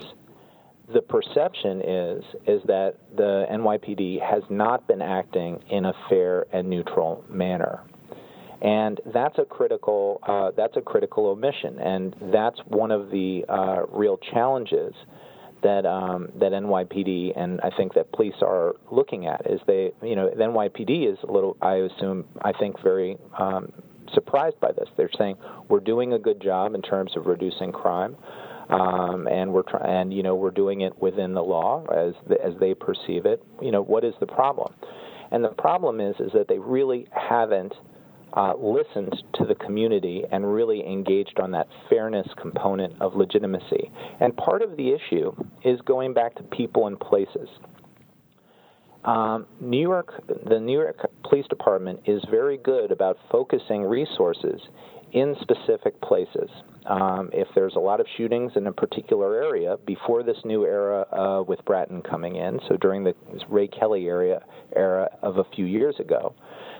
the 0.92 1.02
perception 1.02 1.80
is 1.82 2.24
is 2.46 2.62
that 2.64 2.96
the 3.16 3.46
NYPD 3.50 4.20
has 4.20 4.42
not 4.48 4.86
been 4.88 5.02
acting 5.02 5.62
in 5.70 5.84
a 5.84 5.92
fair 6.08 6.46
and 6.52 6.68
neutral 6.68 7.24
manner 7.28 7.82
and 8.62 9.00
that's 9.12 9.38
a 9.38 9.44
critical 9.44 10.20
uh, 10.26 10.50
that's 10.56 10.76
a 10.76 10.80
critical 10.80 11.26
omission, 11.26 11.78
and 11.78 12.14
that's 12.32 12.58
one 12.66 12.90
of 12.90 13.10
the 13.10 13.44
uh, 13.48 13.86
real 13.90 14.18
challenges 14.18 14.94
that 15.62 15.86
um, 15.86 16.28
that 16.38 16.52
NYPD 16.52 17.38
and 17.38 17.60
I 17.62 17.70
think 17.76 17.94
that 17.94 18.12
police 18.12 18.34
are 18.42 18.74
looking 18.90 19.26
at 19.26 19.50
is 19.50 19.60
they 19.66 19.92
you 20.02 20.16
know 20.16 20.28
the 20.28 20.44
NYPD 20.44 21.10
is 21.10 21.18
a 21.26 21.32
little 21.32 21.56
I 21.62 21.76
assume 21.76 22.26
I 22.42 22.52
think 22.52 22.80
very 22.82 23.16
um, 23.38 23.72
surprised 24.12 24.60
by 24.60 24.72
this. 24.72 24.88
They're 24.96 25.10
saying 25.16 25.36
we're 25.68 25.80
doing 25.80 26.12
a 26.12 26.18
good 26.18 26.40
job 26.40 26.74
in 26.74 26.82
terms 26.82 27.12
of 27.16 27.26
reducing 27.26 27.72
crime. 27.72 28.16
Um, 28.68 29.26
and 29.26 29.52
we're 29.52 29.64
try- 29.64 29.84
and 29.84 30.14
you 30.14 30.22
know 30.22 30.36
we're 30.36 30.52
doing 30.52 30.82
it 30.82 30.96
within 31.02 31.34
the 31.34 31.42
law 31.42 31.84
as 31.92 32.14
the, 32.28 32.40
as 32.40 32.52
they 32.60 32.72
perceive 32.72 33.26
it. 33.26 33.42
You 33.60 33.72
know 33.72 33.82
what 33.82 34.04
is 34.04 34.14
the 34.20 34.26
problem? 34.26 34.72
And 35.32 35.42
the 35.42 35.48
problem 35.48 36.00
is 36.00 36.14
is 36.20 36.30
that 36.34 36.46
they 36.46 36.58
really 36.58 37.08
haven't 37.10 37.72
uh, 38.34 38.54
listened 38.56 39.14
to 39.34 39.44
the 39.44 39.54
community 39.54 40.24
and 40.30 40.52
really 40.52 40.86
engaged 40.86 41.38
on 41.40 41.50
that 41.52 41.68
fairness 41.88 42.26
component 42.40 43.00
of 43.00 43.14
legitimacy. 43.14 43.90
And 44.20 44.36
part 44.36 44.62
of 44.62 44.76
the 44.76 44.92
issue 44.92 45.32
is 45.64 45.80
going 45.82 46.14
back 46.14 46.34
to 46.36 46.42
people 46.44 46.86
and 46.86 46.98
places. 46.98 47.48
Um, 49.04 49.46
New 49.60 49.80
York, 49.80 50.22
the 50.48 50.60
New 50.60 50.78
York 50.78 51.10
Police 51.28 51.46
Department 51.48 52.00
is 52.06 52.22
very 52.30 52.58
good 52.58 52.92
about 52.92 53.16
focusing 53.32 53.82
resources 53.82 54.60
in 55.12 55.34
specific 55.40 56.00
places. 56.02 56.50
Um, 56.86 57.30
if 57.32 57.48
there's 57.54 57.74
a 57.76 57.80
lot 57.80 58.00
of 58.00 58.06
shootings 58.16 58.52
in 58.56 58.66
a 58.66 58.72
particular 58.72 59.42
area 59.42 59.76
before 59.86 60.22
this 60.22 60.36
new 60.44 60.64
era 60.64 61.06
uh, 61.12 61.42
with 61.42 61.64
Bratton 61.64 62.02
coming 62.02 62.36
in, 62.36 62.60
so 62.68 62.76
during 62.76 63.04
the 63.04 63.14
Ray 63.48 63.68
Kelly 63.68 64.06
area 64.06 64.40
era 64.76 65.08
of 65.22 65.38
a 65.38 65.44
few 65.54 65.64
years 65.64 65.96
ago, 65.98 66.34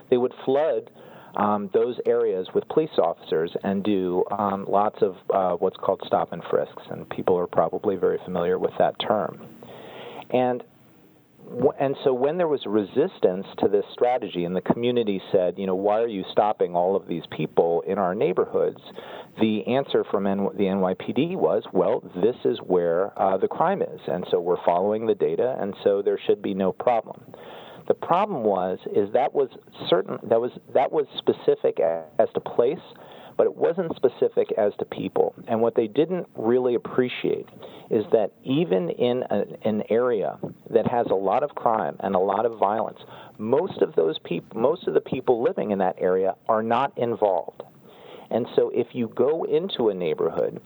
they 0.09 0.17
would 0.17 0.33
flood 0.45 0.91
um, 1.35 1.69
those 1.73 1.97
areas 2.05 2.47
with 2.53 2.67
police 2.69 2.97
officers 2.97 3.51
and 3.63 3.83
do 3.83 4.23
um, 4.31 4.65
lots 4.67 5.01
of 5.01 5.15
uh, 5.33 5.55
what's 5.57 5.77
called 5.77 6.01
stop 6.05 6.33
and 6.33 6.43
frisks, 6.49 6.83
and 6.89 7.09
people 7.09 7.37
are 7.37 7.47
probably 7.47 7.95
very 7.95 8.19
familiar 8.25 8.59
with 8.59 8.73
that 8.77 8.95
term. 8.99 9.47
And 10.31 10.63
and 11.79 11.95
so 12.03 12.13
when 12.13 12.37
there 12.37 12.47
was 12.47 12.61
resistance 12.65 13.45
to 13.59 13.67
this 13.67 13.83
strategy 13.91 14.45
and 14.45 14.55
the 14.55 14.61
community 14.61 15.21
said, 15.31 15.55
you 15.57 15.65
know, 15.65 15.75
why 15.75 15.99
are 15.99 16.07
you 16.07 16.23
stopping 16.31 16.75
all 16.75 16.95
of 16.95 17.07
these 17.07 17.23
people 17.35 17.83
in 17.85 17.97
our 17.97 18.15
neighborhoods? 18.15 18.79
The 19.39 19.65
answer 19.67 20.05
from 20.09 20.27
N- 20.27 20.49
the 20.57 20.65
NYPD 20.65 21.35
was, 21.35 21.63
well, 21.73 22.01
this 22.21 22.35
is 22.45 22.57
where 22.59 23.17
uh, 23.19 23.37
the 23.37 23.47
crime 23.47 23.81
is, 23.81 23.99
and 24.07 24.25
so 24.31 24.39
we're 24.39 24.63
following 24.63 25.07
the 25.07 25.15
data, 25.15 25.57
and 25.59 25.75
so 25.83 26.01
there 26.01 26.19
should 26.25 26.41
be 26.41 26.53
no 26.53 26.71
problem. 26.71 27.21
The 27.87 27.93
problem 27.93 28.43
was 28.43 28.79
is 28.95 29.11
that 29.13 29.33
was 29.33 29.49
certain 29.89 30.17
that 30.23 30.39
was 30.39 30.51
that 30.73 30.91
was 30.91 31.05
specific 31.17 31.79
as 31.79 32.29
to 32.33 32.39
place, 32.39 32.79
but 33.37 33.45
it 33.45 33.55
wasn't 33.55 33.95
specific 33.95 34.51
as 34.57 34.73
to 34.79 34.85
people. 34.85 35.33
And 35.47 35.61
what 35.61 35.75
they 35.75 35.87
didn't 35.87 36.27
really 36.35 36.75
appreciate 36.75 37.47
is 37.89 38.05
that 38.11 38.31
even 38.43 38.89
in 38.89 39.23
a, 39.29 39.43
an 39.67 39.83
area 39.89 40.37
that 40.69 40.87
has 40.87 41.07
a 41.09 41.15
lot 41.15 41.43
of 41.43 41.49
crime 41.55 41.97
and 41.99 42.15
a 42.15 42.19
lot 42.19 42.45
of 42.45 42.57
violence, 42.57 42.99
most 43.37 43.81
of 43.81 43.95
those 43.95 44.17
people, 44.19 44.59
most 44.59 44.87
of 44.87 44.93
the 44.93 45.01
people 45.01 45.43
living 45.43 45.71
in 45.71 45.79
that 45.79 45.95
area 45.97 46.35
are 46.47 46.63
not 46.63 46.97
involved. 46.97 47.63
And 48.29 48.47
so 48.55 48.71
if 48.73 48.87
you 48.93 49.11
go 49.15 49.43
into 49.43 49.89
a 49.89 49.93
neighborhood 49.93 50.61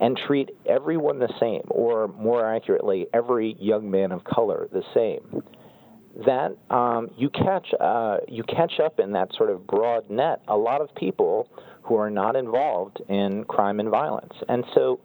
and 0.00 0.18
treat 0.26 0.50
everyone 0.66 1.20
the 1.20 1.32
same, 1.38 1.62
or 1.68 2.08
more 2.08 2.44
accurately, 2.44 3.06
every 3.14 3.56
young 3.60 3.88
man 3.88 4.10
of 4.10 4.24
color 4.24 4.68
the 4.72 4.82
same, 4.92 5.42
that 6.26 6.56
um, 6.70 7.10
you 7.16 7.28
catch 7.30 7.68
uh, 7.80 8.18
you 8.28 8.42
catch 8.44 8.80
up 8.80 9.00
in 9.00 9.12
that 9.12 9.34
sort 9.36 9.50
of 9.50 9.66
broad 9.66 10.08
net 10.10 10.40
a 10.48 10.56
lot 10.56 10.80
of 10.80 10.94
people 10.94 11.48
who 11.82 11.96
are 11.96 12.10
not 12.10 12.36
involved 12.36 13.00
in 13.08 13.44
crime 13.44 13.80
and 13.80 13.90
violence, 13.90 14.34
and 14.48 14.64
so 14.74 15.00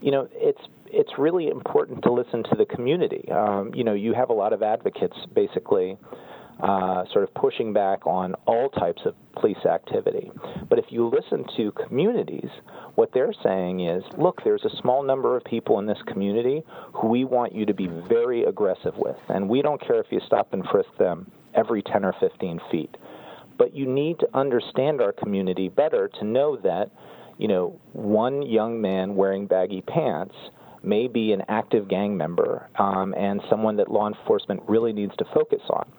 you 0.00 0.10
know 0.10 0.28
it's 0.32 0.60
it's 0.92 1.12
really 1.18 1.48
important 1.48 2.02
to 2.02 2.12
listen 2.12 2.42
to 2.44 2.54
the 2.56 2.66
community. 2.66 3.26
Um, 3.32 3.72
you 3.74 3.82
know, 3.82 3.94
you 3.94 4.12
have 4.12 4.28
a 4.28 4.34
lot 4.34 4.52
of 4.52 4.62
advocates 4.62 5.16
basically 5.34 5.96
uh, 6.62 7.04
sort 7.12 7.24
of 7.24 7.34
pushing 7.34 7.72
back 7.72 8.06
on 8.06 8.34
all 8.46 8.68
types 8.70 9.02
of 9.04 9.14
police 9.32 9.64
activity. 9.68 10.30
But 10.68 10.78
if 10.78 10.86
you 10.90 11.08
listen 11.08 11.44
to 11.56 11.72
communities, 11.72 12.48
what 12.94 13.10
they're 13.12 13.34
saying 13.42 13.80
is, 13.80 14.04
look, 14.16 14.40
there's 14.44 14.64
a 14.64 14.76
small 14.80 15.02
number 15.02 15.36
of 15.36 15.44
people 15.44 15.80
in 15.80 15.86
this 15.86 15.98
community 16.06 16.62
who 16.94 17.08
we 17.08 17.24
want 17.24 17.52
you 17.52 17.66
to 17.66 17.74
be 17.74 17.88
very 18.08 18.44
aggressive 18.44 18.94
with, 18.96 19.16
and 19.28 19.48
we 19.48 19.60
don't 19.60 19.80
care 19.80 20.00
if 20.00 20.06
you 20.10 20.20
stop 20.24 20.52
and 20.52 20.64
frisk 20.70 20.88
them 20.98 21.30
every 21.54 21.82
10 21.82 22.04
or 22.04 22.14
15 22.20 22.60
feet. 22.70 22.96
But 23.58 23.74
you 23.74 23.86
need 23.86 24.20
to 24.20 24.28
understand 24.32 25.00
our 25.00 25.12
community 25.12 25.68
better 25.68 26.08
to 26.20 26.24
know 26.24 26.56
that, 26.58 26.90
you 27.38 27.48
know, 27.48 27.80
one 27.92 28.42
young 28.42 28.80
man 28.80 29.16
wearing 29.16 29.46
baggy 29.46 29.82
pants 29.82 30.34
may 30.84 31.08
be 31.08 31.32
an 31.32 31.42
active 31.48 31.88
gang 31.88 32.16
member 32.16 32.68
um, 32.78 33.14
and 33.16 33.40
someone 33.48 33.76
that 33.76 33.90
law 33.90 34.08
enforcement 34.08 34.62
really 34.68 34.92
needs 34.92 35.12
to 35.16 35.24
focus 35.34 35.62
on. 35.70 35.90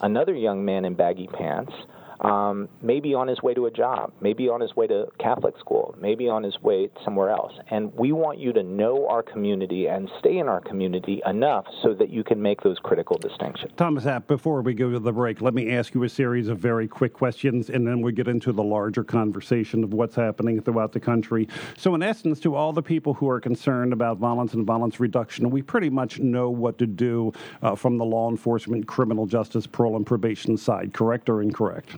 Another 0.00 0.34
young 0.34 0.64
man 0.64 0.84
in 0.84 0.94
baggy 0.94 1.26
pants 1.26 1.72
um, 2.20 2.68
maybe 2.82 3.14
on 3.14 3.28
his 3.28 3.42
way 3.42 3.54
to 3.54 3.66
a 3.66 3.70
job, 3.70 4.12
maybe 4.20 4.48
on 4.48 4.60
his 4.60 4.74
way 4.74 4.86
to 4.86 5.06
Catholic 5.18 5.58
school, 5.58 5.94
maybe 6.00 6.28
on 6.28 6.42
his 6.42 6.60
way 6.62 6.90
somewhere 7.04 7.30
else. 7.30 7.52
And 7.70 7.92
we 7.94 8.12
want 8.12 8.38
you 8.38 8.52
to 8.52 8.62
know 8.62 9.06
our 9.08 9.22
community 9.22 9.86
and 9.86 10.10
stay 10.18 10.38
in 10.38 10.48
our 10.48 10.60
community 10.60 11.20
enough 11.26 11.66
so 11.82 11.94
that 11.94 12.10
you 12.10 12.24
can 12.24 12.40
make 12.40 12.62
those 12.62 12.78
critical 12.78 13.16
distinctions. 13.18 13.72
Thomas 13.76 14.06
Abt, 14.06 14.26
before 14.26 14.62
we 14.62 14.74
go 14.74 14.90
to 14.90 14.98
the 14.98 15.12
break, 15.12 15.40
let 15.40 15.54
me 15.54 15.70
ask 15.70 15.94
you 15.94 16.02
a 16.04 16.08
series 16.08 16.48
of 16.48 16.58
very 16.58 16.88
quick 16.88 17.12
questions, 17.12 17.70
and 17.70 17.86
then 17.86 18.00
we 18.00 18.12
get 18.12 18.28
into 18.28 18.52
the 18.52 18.62
larger 18.62 19.04
conversation 19.04 19.84
of 19.84 19.92
what's 19.92 20.16
happening 20.16 20.60
throughout 20.60 20.92
the 20.92 21.00
country. 21.00 21.48
So, 21.76 21.94
in 21.94 22.02
essence, 22.02 22.40
to 22.40 22.54
all 22.54 22.72
the 22.72 22.82
people 22.82 23.14
who 23.14 23.28
are 23.28 23.40
concerned 23.40 23.92
about 23.92 24.18
violence 24.18 24.54
and 24.54 24.66
violence 24.66 25.00
reduction, 25.00 25.50
we 25.50 25.62
pretty 25.62 25.90
much 25.90 26.18
know 26.18 26.50
what 26.50 26.78
to 26.78 26.86
do 26.86 27.32
uh, 27.62 27.74
from 27.74 27.98
the 27.98 28.04
law 28.04 28.30
enforcement, 28.30 28.86
criminal 28.86 29.26
justice, 29.26 29.66
parole, 29.66 29.96
and 29.96 30.06
probation 30.06 30.56
side, 30.56 30.92
correct 30.92 31.28
or 31.28 31.42
incorrect? 31.42 31.96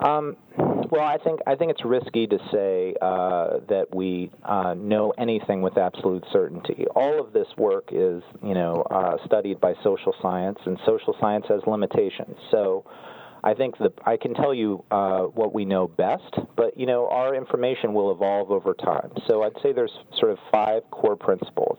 Um, 0.00 0.36
well, 0.90 1.04
I 1.04 1.18
think 1.22 1.40
I 1.46 1.54
think 1.54 1.70
it's 1.70 1.84
risky 1.84 2.26
to 2.26 2.38
say 2.52 2.94
uh, 3.00 3.58
that 3.68 3.86
we 3.94 4.30
uh, 4.44 4.74
know 4.74 5.12
anything 5.18 5.62
with 5.62 5.76
absolute 5.78 6.24
certainty. 6.32 6.86
All 6.96 7.20
of 7.20 7.32
this 7.32 7.46
work 7.56 7.90
is, 7.92 8.22
you 8.42 8.54
know, 8.54 8.82
uh, 8.90 9.16
studied 9.26 9.60
by 9.60 9.74
social 9.84 10.14
science, 10.22 10.58
and 10.64 10.78
social 10.86 11.14
science 11.20 11.44
has 11.48 11.60
limitations. 11.66 12.36
So, 12.50 12.84
I 13.44 13.54
think 13.54 13.78
that 13.78 13.92
I 14.04 14.16
can 14.16 14.34
tell 14.34 14.52
you 14.52 14.84
uh, 14.90 15.22
what 15.22 15.54
we 15.54 15.64
know 15.64 15.86
best, 15.86 16.34
but 16.56 16.76
you 16.76 16.86
know, 16.86 17.08
our 17.08 17.34
information 17.34 17.92
will 17.94 18.10
evolve 18.10 18.50
over 18.50 18.74
time. 18.74 19.12
So, 19.28 19.42
I'd 19.42 19.60
say 19.62 19.72
there's 19.72 19.96
sort 20.18 20.32
of 20.32 20.38
five 20.50 20.82
core 20.90 21.16
principles. 21.16 21.78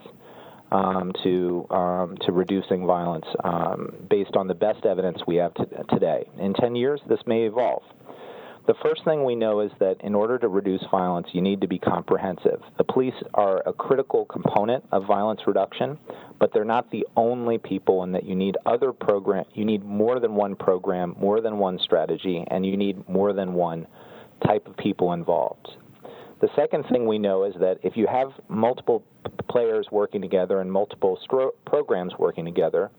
Um, 0.73 1.11
to 1.25 1.67
um, 1.69 2.15
to 2.21 2.31
reducing 2.31 2.87
violence 2.87 3.25
um, 3.43 3.93
based 4.09 4.37
on 4.37 4.47
the 4.47 4.53
best 4.53 4.85
evidence 4.85 5.17
we 5.27 5.35
have 5.35 5.53
t- 5.53 5.65
today. 5.89 6.23
In 6.39 6.53
10 6.53 6.77
years, 6.77 7.01
this 7.09 7.19
may 7.27 7.41
evolve. 7.43 7.83
The 8.67 8.75
first 8.83 9.03
thing 9.03 9.25
we 9.25 9.35
know 9.35 9.61
is 9.61 9.71
that 9.79 9.97
in 10.01 10.13
order 10.13 10.37
to 10.37 10.47
reduce 10.47 10.83
violence, 10.91 11.27
you 11.33 11.41
need 11.41 11.61
to 11.61 11.67
be 11.67 11.79
comprehensive. 11.79 12.61
The 12.77 12.83
police 12.83 13.15
are 13.33 13.63
a 13.65 13.73
critical 13.73 14.25
component 14.25 14.83
of 14.91 15.07
violence 15.07 15.41
reduction, 15.47 15.97
but 16.39 16.53
they're 16.53 16.63
not 16.63 16.91
the 16.91 17.07
only 17.15 17.57
people, 17.57 18.03
and 18.03 18.13
that 18.13 18.23
you 18.23 18.35
need 18.35 18.57
other 18.67 18.93
program. 18.93 19.45
You 19.55 19.65
need 19.65 19.83
more 19.83 20.19
than 20.19 20.35
one 20.35 20.55
program, 20.55 21.15
more 21.19 21.41
than 21.41 21.57
one 21.57 21.79
strategy, 21.79 22.43
and 22.51 22.63
you 22.63 22.77
need 22.77 23.09
more 23.09 23.33
than 23.33 23.53
one 23.53 23.87
type 24.45 24.67
of 24.67 24.77
people 24.77 25.13
involved. 25.13 25.69
The 26.39 26.49
second 26.55 26.85
thing 26.91 27.07
we 27.07 27.17
know 27.17 27.43
is 27.45 27.55
that 27.59 27.79
if 27.81 27.97
you 27.97 28.05
have 28.05 28.29
multiple 28.47 29.03
players 29.49 29.87
working 29.91 30.21
together 30.21 30.61
and 30.61 30.71
multiple 30.71 31.17
stro- 31.27 31.51
programs 31.65 32.13
working 32.19 32.45
together, 32.45 32.91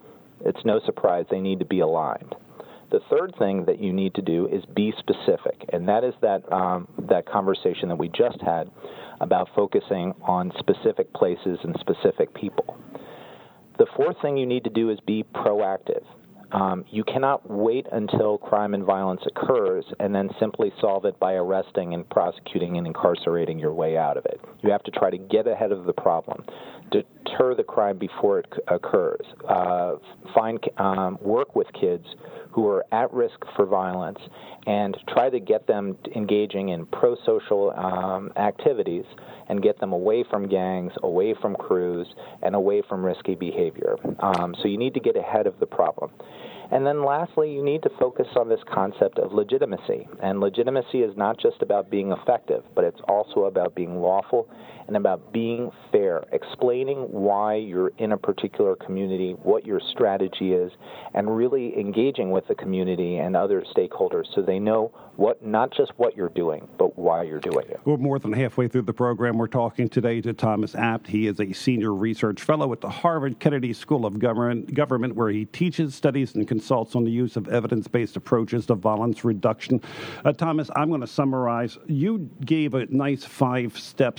it's 0.44 0.64
no 0.64 0.80
surprise 0.84 1.24
they 1.30 1.40
need 1.40 1.60
to 1.60 1.64
be 1.64 1.80
aligned. 1.80 2.34
The 2.92 3.00
third 3.10 3.34
thing 3.38 3.64
that 3.64 3.80
you 3.80 3.90
need 3.90 4.14
to 4.16 4.22
do 4.22 4.46
is 4.48 4.62
be 4.76 4.92
specific, 4.98 5.64
and 5.72 5.88
that 5.88 6.04
is 6.04 6.12
that 6.20 6.40
um, 6.52 6.86
that 7.08 7.24
conversation 7.26 7.88
that 7.88 7.96
we 7.96 8.08
just 8.08 8.38
had 8.42 8.70
about 9.22 9.48
focusing 9.56 10.12
on 10.20 10.52
specific 10.58 11.10
places 11.14 11.58
and 11.64 11.74
specific 11.80 12.34
people. 12.34 12.76
The 13.78 13.86
fourth 13.96 14.16
thing 14.20 14.36
you 14.36 14.44
need 14.44 14.64
to 14.64 14.70
do 14.70 14.90
is 14.90 14.98
be 15.06 15.24
proactive. 15.34 16.04
Um, 16.52 16.84
you 16.90 17.02
cannot 17.02 17.48
wait 17.48 17.86
until 17.90 18.36
crime 18.36 18.74
and 18.74 18.84
violence 18.84 19.22
occurs 19.26 19.86
and 19.98 20.14
then 20.14 20.28
simply 20.38 20.70
solve 20.78 21.06
it 21.06 21.18
by 21.18 21.32
arresting 21.32 21.94
and 21.94 22.06
prosecuting 22.10 22.76
and 22.76 22.86
incarcerating 22.86 23.58
your 23.58 23.72
way 23.72 23.96
out 23.96 24.18
of 24.18 24.26
it. 24.26 24.38
You 24.62 24.70
have 24.70 24.82
to 24.82 24.90
try 24.90 25.08
to 25.08 25.16
get 25.16 25.46
ahead 25.46 25.72
of 25.72 25.86
the 25.86 25.94
problem, 25.94 26.44
deter 26.90 27.54
the 27.54 27.62
crime 27.62 27.96
before 27.96 28.40
it 28.40 28.52
occurs, 28.68 29.24
uh, 29.48 29.94
find 30.34 30.62
um, 30.76 31.16
work 31.22 31.56
with 31.56 31.68
kids 31.72 32.04
who 32.52 32.68
are 32.68 32.84
at 32.92 33.12
risk 33.12 33.38
for 33.56 33.66
violence 33.66 34.18
and 34.66 34.96
try 35.08 35.28
to 35.30 35.40
get 35.40 35.66
them 35.66 35.96
engaging 36.14 36.68
in 36.68 36.86
pro 36.86 37.16
social 37.26 37.72
um, 37.76 38.32
activities 38.36 39.04
and 39.48 39.62
get 39.62 39.78
them 39.80 39.92
away 39.92 40.24
from 40.30 40.48
gangs, 40.48 40.92
away 41.02 41.34
from 41.40 41.56
crews, 41.56 42.06
and 42.42 42.54
away 42.54 42.82
from 42.88 43.04
risky 43.04 43.34
behavior. 43.34 43.96
Um, 44.20 44.54
so 44.62 44.68
you 44.68 44.78
need 44.78 44.94
to 44.94 45.00
get 45.00 45.16
ahead 45.16 45.46
of 45.46 45.58
the 45.58 45.66
problem. 45.66 46.10
And 46.70 46.86
then 46.86 47.04
lastly, 47.04 47.52
you 47.52 47.62
need 47.62 47.82
to 47.82 47.90
focus 48.00 48.26
on 48.34 48.48
this 48.48 48.60
concept 48.72 49.18
of 49.18 49.32
legitimacy. 49.32 50.08
And 50.22 50.40
legitimacy 50.40 51.00
is 51.00 51.14
not 51.18 51.38
just 51.38 51.60
about 51.60 51.90
being 51.90 52.12
effective, 52.12 52.64
but 52.74 52.84
it's 52.84 53.00
also 53.08 53.44
about 53.44 53.74
being 53.74 54.00
lawful 54.00 54.48
and 54.92 54.98
about 54.98 55.32
being 55.32 55.70
fair, 55.90 56.22
explaining 56.32 56.98
why 57.10 57.54
you're 57.54 57.92
in 57.96 58.12
a 58.12 58.18
particular 58.18 58.76
community, 58.76 59.32
what 59.42 59.64
your 59.64 59.80
strategy 59.90 60.52
is, 60.52 60.70
and 61.14 61.34
really 61.34 61.78
engaging 61.80 62.30
with 62.30 62.46
the 62.46 62.54
community 62.54 63.16
and 63.16 63.34
other 63.34 63.64
stakeholders 63.74 64.24
so 64.34 64.42
they 64.42 64.58
know 64.58 64.92
what 65.16 65.44
not 65.44 65.70
just 65.74 65.92
what 65.96 66.16
you're 66.16 66.30
doing, 66.30 66.66
but 66.78 66.98
why 66.98 67.22
you're 67.22 67.40
doing 67.40 67.66
it. 67.68 67.80
We're 67.84 67.96
more 67.96 68.18
than 68.18 68.32
halfway 68.32 68.68
through 68.68 68.82
the 68.82 68.92
program. 68.92 69.38
We're 69.38 69.46
talking 69.46 69.88
today 69.88 70.20
to 70.22 70.32
Thomas 70.32 70.74
Abt. 70.74 71.06
He 71.06 71.26
is 71.26 71.40
a 71.40 71.52
senior 71.52 71.94
research 71.94 72.42
fellow 72.42 72.72
at 72.72 72.80
the 72.80 72.88
Harvard 72.88 73.38
Kennedy 73.38 73.72
School 73.72 74.06
of 74.06 74.18
Government, 74.18 75.14
where 75.14 75.28
he 75.28 75.44
teaches, 75.46 75.94
studies, 75.94 76.34
and 76.34 76.48
consults 76.48 76.94
on 76.94 77.04
the 77.04 77.10
use 77.10 77.36
of 77.36 77.48
evidence 77.48 77.88
based 77.88 78.16
approaches 78.16 78.66
to 78.66 78.74
violence 78.74 79.24
reduction. 79.24 79.80
Uh, 80.24 80.32
Thomas, 80.32 80.70
I'm 80.76 80.88
going 80.88 81.02
to 81.02 81.06
summarize. 81.06 81.78
You 81.86 82.30
gave 82.44 82.74
a 82.74 82.86
nice 82.86 83.24
five 83.24 83.78
step 83.78 84.18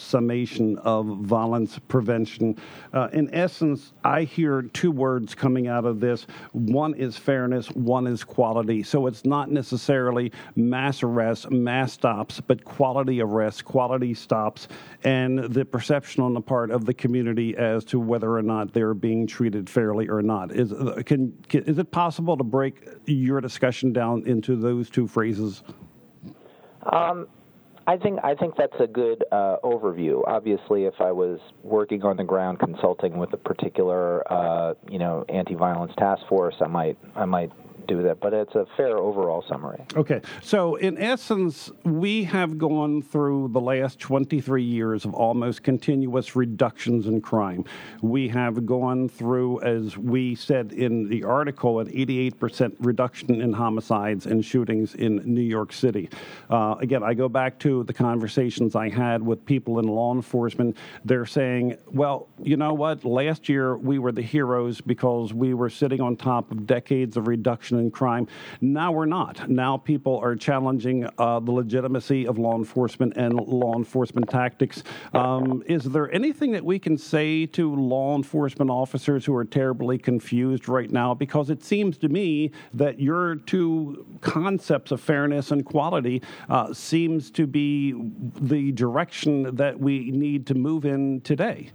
of 0.79 1.05
violence 1.05 1.79
prevention. 1.87 2.55
Uh, 2.93 3.09
in 3.13 3.33
essence, 3.33 3.93
I 4.03 4.23
hear 4.23 4.63
two 4.63 4.91
words 4.91 5.35
coming 5.35 5.67
out 5.67 5.85
of 5.85 5.99
this 5.99 6.27
one 6.51 6.93
is 6.95 7.17
fairness, 7.17 7.67
one 7.71 8.07
is 8.07 8.23
quality. 8.23 8.83
So 8.83 9.07
it's 9.07 9.25
not 9.25 9.51
necessarily 9.51 10.31
mass 10.55 11.03
arrests, 11.03 11.49
mass 11.49 11.93
stops, 11.93 12.41
but 12.41 12.63
quality 12.63 13.21
arrests, 13.21 13.61
quality 13.61 14.13
stops, 14.13 14.67
and 15.03 15.39
the 15.39 15.65
perception 15.65 16.23
on 16.23 16.33
the 16.33 16.41
part 16.41 16.71
of 16.71 16.85
the 16.85 16.93
community 16.93 17.55
as 17.57 17.83
to 17.85 17.99
whether 17.99 18.35
or 18.35 18.41
not 18.41 18.73
they're 18.73 18.93
being 18.93 19.27
treated 19.27 19.69
fairly 19.69 20.07
or 20.07 20.21
not. 20.21 20.51
Is, 20.51 20.73
can, 21.05 21.33
can, 21.49 21.63
is 21.63 21.77
it 21.77 21.91
possible 21.91 22.37
to 22.37 22.43
break 22.43 22.87
your 23.05 23.41
discussion 23.41 23.93
down 23.93 24.23
into 24.25 24.55
those 24.55 24.89
two 24.89 25.07
phrases? 25.07 25.63
Um, 26.91 27.27
I 27.85 27.97
think 27.97 28.19
I 28.23 28.33
think 28.35 28.55
that's 28.57 28.79
a 28.79 28.87
good 28.87 29.25
uh, 29.31 29.57
overview. 29.63 30.21
Obviously, 30.25 30.85
if 30.85 30.93
I 30.99 31.11
was 31.11 31.39
working 31.63 32.03
on 32.03 32.15
the 32.15 32.23
ground 32.23 32.59
consulting 32.59 33.17
with 33.17 33.33
a 33.33 33.37
particular, 33.37 34.23
uh, 34.31 34.73
you 34.89 34.99
know, 34.99 35.25
anti-violence 35.27 35.91
task 35.97 36.21
force, 36.29 36.55
I 36.61 36.67
might 36.67 36.97
I 37.15 37.25
might 37.25 37.51
do 37.87 38.03
that, 38.03 38.19
but 38.19 38.33
it's 38.33 38.55
a 38.55 38.65
fair 38.77 38.97
overall 38.97 39.43
summary. 39.47 39.83
Okay. 39.95 40.21
So, 40.41 40.75
in 40.75 40.97
essence, 40.97 41.71
we 41.83 42.23
have 42.25 42.57
gone 42.57 43.01
through 43.01 43.49
the 43.49 43.61
last 43.61 43.99
23 43.99 44.63
years 44.63 45.05
of 45.05 45.13
almost 45.13 45.63
continuous 45.63 46.35
reductions 46.35 47.07
in 47.07 47.21
crime. 47.21 47.65
We 48.01 48.27
have 48.29 48.65
gone 48.65 49.09
through, 49.09 49.61
as 49.61 49.97
we 49.97 50.35
said 50.35 50.73
in 50.73 51.09
the 51.09 51.23
article, 51.23 51.79
an 51.79 51.87
88% 51.87 52.75
reduction 52.79 53.41
in 53.41 53.53
homicides 53.53 54.25
and 54.25 54.43
shootings 54.43 54.95
in 54.95 55.21
New 55.25 55.41
York 55.41 55.73
City. 55.73 56.09
Uh, 56.49 56.75
again, 56.79 57.03
I 57.03 57.13
go 57.13 57.29
back 57.29 57.59
to 57.59 57.83
the 57.83 57.93
conversations 57.93 58.75
I 58.75 58.89
had 58.89 59.21
with 59.21 59.45
people 59.45 59.79
in 59.79 59.87
law 59.87 60.13
enforcement. 60.13 60.77
They're 61.05 61.25
saying, 61.25 61.77
well, 61.87 62.27
you 62.41 62.57
know 62.57 62.73
what? 62.73 63.05
Last 63.05 63.49
year 63.49 63.77
we 63.77 63.99
were 63.99 64.11
the 64.11 64.21
heroes 64.21 64.81
because 64.81 65.33
we 65.33 65.53
were 65.53 65.69
sitting 65.69 66.01
on 66.01 66.15
top 66.15 66.51
of 66.51 66.65
decades 66.65 67.17
of 67.17 67.27
reduction 67.27 67.72
in 67.75 67.91
crime. 67.91 68.27
Now 68.61 68.91
we're 68.91 69.05
not. 69.05 69.49
Now 69.49 69.77
people 69.77 70.19
are 70.19 70.35
challenging 70.35 71.07
uh, 71.17 71.39
the 71.39 71.51
legitimacy 71.51 72.27
of 72.27 72.37
law 72.37 72.55
enforcement 72.55 73.13
and 73.15 73.33
law 73.33 73.75
enforcement 73.75 74.29
tactics. 74.29 74.83
Um, 75.13 75.63
is 75.67 75.83
there 75.83 76.11
anything 76.13 76.51
that 76.51 76.63
we 76.63 76.79
can 76.79 76.97
say 76.97 77.45
to 77.47 77.73
law 77.75 78.15
enforcement 78.15 78.69
officers 78.69 79.25
who 79.25 79.35
are 79.35 79.45
terribly 79.45 79.97
confused 79.97 80.67
right 80.67 80.91
now? 80.91 81.13
Because 81.13 81.49
it 81.49 81.63
seems 81.63 81.97
to 81.99 82.09
me 82.09 82.51
that 82.73 82.99
your 82.99 83.35
two 83.35 84.05
concepts 84.21 84.91
of 84.91 85.01
fairness 85.01 85.51
and 85.51 85.65
quality 85.65 86.21
uh, 86.49 86.73
seems 86.73 87.31
to 87.31 87.47
be 87.47 87.93
the 88.41 88.71
direction 88.71 89.55
that 89.55 89.79
we 89.79 90.11
need 90.11 90.45
to 90.47 90.53
move 90.53 90.85
in 90.85 91.21
today. 91.21 91.71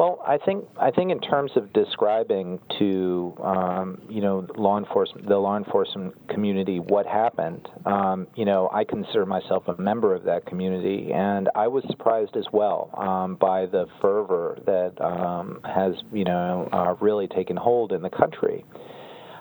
Well, 0.00 0.24
I 0.26 0.38
think 0.38 0.64
I 0.80 0.90
think 0.90 1.12
in 1.12 1.20
terms 1.20 1.50
of 1.56 1.74
describing 1.74 2.58
to 2.78 3.34
um, 3.44 4.00
you 4.08 4.22
know 4.22 4.46
law 4.56 4.78
enforcement, 4.78 5.28
the 5.28 5.36
law 5.36 5.58
enforcement 5.58 6.14
community, 6.30 6.78
what 6.78 7.04
happened. 7.04 7.68
Um, 7.84 8.26
you 8.34 8.46
know, 8.46 8.70
I 8.72 8.84
consider 8.84 9.26
myself 9.26 9.68
a 9.68 9.78
member 9.78 10.14
of 10.14 10.24
that 10.24 10.46
community, 10.46 11.12
and 11.12 11.50
I 11.54 11.66
was 11.68 11.84
surprised 11.90 12.34
as 12.34 12.46
well 12.50 12.88
um, 12.96 13.34
by 13.34 13.66
the 13.66 13.88
fervor 14.00 14.58
that 14.64 14.98
um, 15.04 15.60
has 15.66 15.92
you 16.14 16.24
know 16.24 16.66
uh, 16.72 16.94
really 17.04 17.28
taken 17.28 17.58
hold 17.58 17.92
in 17.92 18.00
the 18.00 18.08
country. 18.08 18.64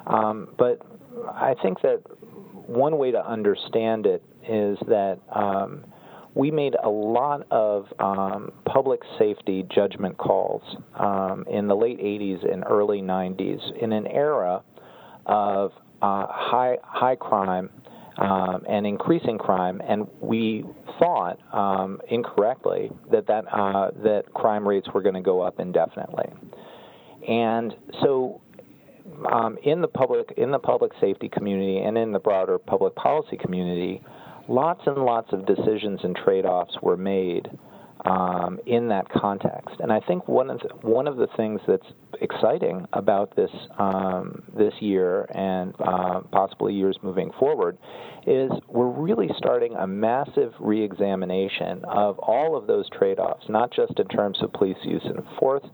Um, 0.08 0.50
but 0.58 0.82
I 1.26 1.56
think 1.62 1.82
that 1.84 2.02
one 2.68 2.98
way 2.98 3.12
to 3.12 3.26
understand 3.26 4.06
it 4.06 4.22
is 4.46 4.78
that 4.90 5.20
um, 5.34 5.86
we 6.40 6.52
made 6.52 6.74
a 6.82 6.90
lot 6.90 7.46
of 7.52 7.86
um, 8.00 8.54
public 8.66 9.02
safety 9.20 9.66
judgment 9.70 10.18
calls 10.18 10.62
um, 10.98 11.44
in 11.52 11.68
the 11.68 11.76
late 11.76 12.00
80s 12.00 12.50
and 12.50 12.64
early 12.66 13.02
90s 13.02 13.60
in 13.82 13.92
an 13.92 14.08
era 14.08 14.64
of 15.26 15.74
uh, 16.02 16.28
high 16.30 16.78
high 16.82 17.18
crime 17.18 17.70
um, 18.20 18.64
and 18.70 18.88
increasing 18.88 19.38
crime, 19.38 19.82
and 19.86 20.08
we 20.22 20.64
thought 20.98 21.40
um, 21.54 22.00
incorrectly 22.10 22.90
that 23.12 23.28
that 23.28 23.44
uh, 23.52 23.92
that 24.02 24.24
crime 24.34 24.66
rates 24.66 24.88
were 24.94 25.02
going 25.02 25.16
to 25.16 25.22
go 25.22 25.42
up 25.42 25.60
indefinitely, 25.60 26.30
and 27.28 27.76
so. 28.02 28.42
Um, 29.34 29.58
in 29.64 29.82
the 29.82 29.88
public, 29.88 30.36
in 30.38 30.52
the 30.52 30.60
public 30.60 30.92
safety 31.02 31.30
community, 31.30 31.80
and 31.80 31.98
in 31.98 32.12
the 32.12 32.20
broader 32.20 32.60
public 32.60 32.96
policy 32.96 33.38
community, 33.38 34.02
lots 34.50 34.82
and 34.86 34.98
lots 34.98 35.32
of 35.32 35.46
decisions 35.46 36.00
and 36.04 36.16
trade-offs 36.16 36.76
were 36.82 36.98
made 36.98 37.48
um, 38.06 38.60
in 38.66 38.88
that 38.88 39.08
context. 39.10 39.76
And 39.80 39.92
I 39.92 40.00
think 40.00 40.28
one 40.28 40.50
of 40.50 40.60
the, 40.60 40.88
one 40.88 41.08
of 41.08 41.18
the 41.18 41.28
things 41.36 41.60
that's 41.68 41.86
exciting 42.22 42.86
about 42.94 43.36
this 43.36 43.52
um, 43.78 44.42
this 44.58 44.74
year 44.80 45.24
and 45.36 45.74
uh, 45.80 46.22
possibly 46.32 46.74
years 46.74 46.98
moving 47.04 47.32
forward 47.38 47.78
is 48.26 48.52
we're 48.68 48.90
really 48.90 49.30
starting 49.38 49.76
a 49.76 49.88
massive 49.88 50.54
reexamination 50.60 51.84
of 51.86 52.18
all 52.20 52.58
of 52.58 52.68
those 52.68 52.90
trade-offs, 52.98 53.46
not 53.50 53.72
just 53.72 54.00
in 54.00 54.08
terms 54.08 54.38
of 54.42 54.52
police 54.54 54.78
use 54.84 55.04
and 55.04 55.20
force, 55.40 55.66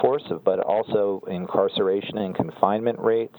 force 0.00 0.22
but 0.44 0.60
also 0.60 1.22
incarceration 1.28 2.18
and 2.18 2.34
confinement 2.34 2.98
rates 2.98 3.38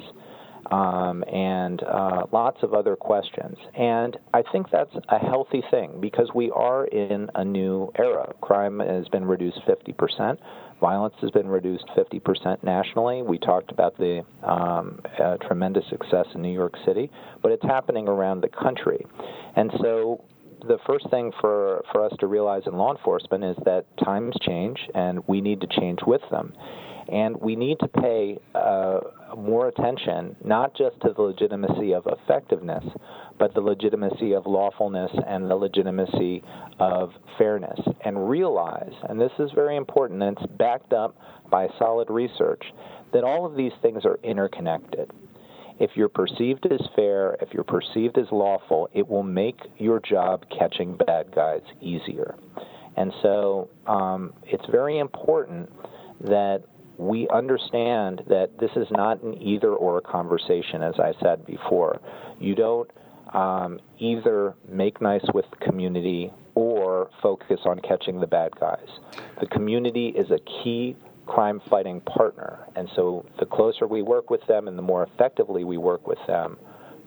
um, 0.71 1.23
and 1.31 1.83
uh, 1.83 2.23
lots 2.31 2.57
of 2.63 2.73
other 2.73 2.95
questions. 2.95 3.57
And 3.75 4.17
I 4.33 4.43
think 4.51 4.67
that's 4.71 4.95
a 5.09 5.19
healthy 5.19 5.63
thing 5.71 5.99
because 5.99 6.29
we 6.33 6.51
are 6.51 6.85
in 6.85 7.29
a 7.35 7.43
new 7.43 7.91
era. 7.97 8.33
Crime 8.41 8.79
has 8.79 9.07
been 9.09 9.25
reduced 9.25 9.59
50%. 9.67 10.37
Violence 10.79 11.15
has 11.21 11.31
been 11.31 11.47
reduced 11.47 11.85
50% 11.95 12.63
nationally. 12.63 13.21
We 13.21 13.37
talked 13.37 13.71
about 13.71 13.97
the 13.97 14.25
um, 14.43 14.99
uh, 15.23 15.37
tremendous 15.37 15.85
success 15.89 16.25
in 16.35 16.41
New 16.41 16.53
York 16.53 16.73
City, 16.85 17.09
but 17.41 17.51
it's 17.51 17.63
happening 17.63 18.07
around 18.07 18.41
the 18.41 18.49
country. 18.49 19.05
And 19.55 19.71
so 19.81 20.23
the 20.67 20.77
first 20.85 21.09
thing 21.09 21.31
for, 21.39 21.83
for 21.91 22.05
us 22.05 22.13
to 22.19 22.27
realize 22.27 22.63
in 22.65 22.73
law 22.73 22.95
enforcement 22.95 23.43
is 23.43 23.57
that 23.65 23.85
times 24.03 24.35
change 24.41 24.79
and 24.95 25.19
we 25.27 25.41
need 25.41 25.61
to 25.61 25.67
change 25.67 25.99
with 26.05 26.21
them. 26.31 26.53
And 27.11 27.35
we 27.41 27.55
need 27.55 27.79
to 27.79 27.87
pay 27.87 28.39
uh, 28.55 28.99
more 29.35 29.67
attention 29.67 30.35
not 30.43 30.75
just 30.75 30.99
to 31.01 31.13
the 31.13 31.21
legitimacy 31.21 31.93
of 31.93 32.07
effectiveness, 32.07 32.83
but 33.37 33.53
the 33.53 33.61
legitimacy 33.61 34.33
of 34.33 34.45
lawfulness 34.45 35.11
and 35.27 35.49
the 35.49 35.55
legitimacy 35.55 36.43
of 36.79 37.11
fairness. 37.37 37.79
And 38.05 38.29
realize, 38.29 38.93
and 39.09 39.19
this 39.19 39.31
is 39.39 39.51
very 39.53 39.75
important, 39.75 40.23
and 40.23 40.37
it's 40.37 40.51
backed 40.53 40.93
up 40.93 41.15
by 41.49 41.67
solid 41.77 42.09
research, 42.09 42.63
that 43.11 43.23
all 43.23 43.45
of 43.45 43.55
these 43.55 43.73
things 43.81 44.05
are 44.05 44.19
interconnected. 44.23 45.11
If 45.79 45.91
you're 45.95 46.09
perceived 46.09 46.67
as 46.71 46.81
fair, 46.95 47.35
if 47.41 47.49
you're 47.53 47.63
perceived 47.63 48.17
as 48.17 48.27
lawful, 48.31 48.89
it 48.93 49.07
will 49.07 49.23
make 49.23 49.59
your 49.77 49.99
job 49.99 50.45
catching 50.57 50.95
bad 50.95 51.33
guys 51.35 51.61
easier. 51.81 52.35
And 52.95 53.11
so 53.21 53.69
um, 53.87 54.33
it's 54.43 54.65
very 54.71 54.99
important 54.99 55.71
that 56.21 56.63
we 56.97 57.27
understand 57.29 58.23
that 58.27 58.57
this 58.59 58.71
is 58.75 58.87
not 58.91 59.21
an 59.23 59.41
either 59.41 59.73
or 59.73 60.01
conversation, 60.01 60.83
as 60.83 60.95
I 60.99 61.13
said 61.21 61.45
before. 61.45 61.99
You 62.39 62.55
don't 62.55 62.89
um, 63.33 63.79
either 63.99 64.55
make 64.67 65.01
nice 65.01 65.25
with 65.33 65.45
the 65.49 65.65
community 65.65 66.31
or 66.55 67.09
focus 67.21 67.61
on 67.65 67.79
catching 67.79 68.19
the 68.19 68.27
bad 68.27 68.51
guys. 68.59 68.87
The 69.39 69.47
community 69.47 70.09
is 70.09 70.29
a 70.29 70.39
key 70.39 70.95
crime 71.25 71.61
fighting 71.69 72.01
partner, 72.01 72.59
and 72.75 72.89
so 72.95 73.25
the 73.39 73.45
closer 73.45 73.87
we 73.87 74.01
work 74.01 74.29
with 74.29 74.45
them 74.47 74.67
and 74.67 74.77
the 74.77 74.83
more 74.83 75.03
effectively 75.03 75.63
we 75.63 75.77
work 75.77 76.07
with 76.07 76.19
them, 76.27 76.57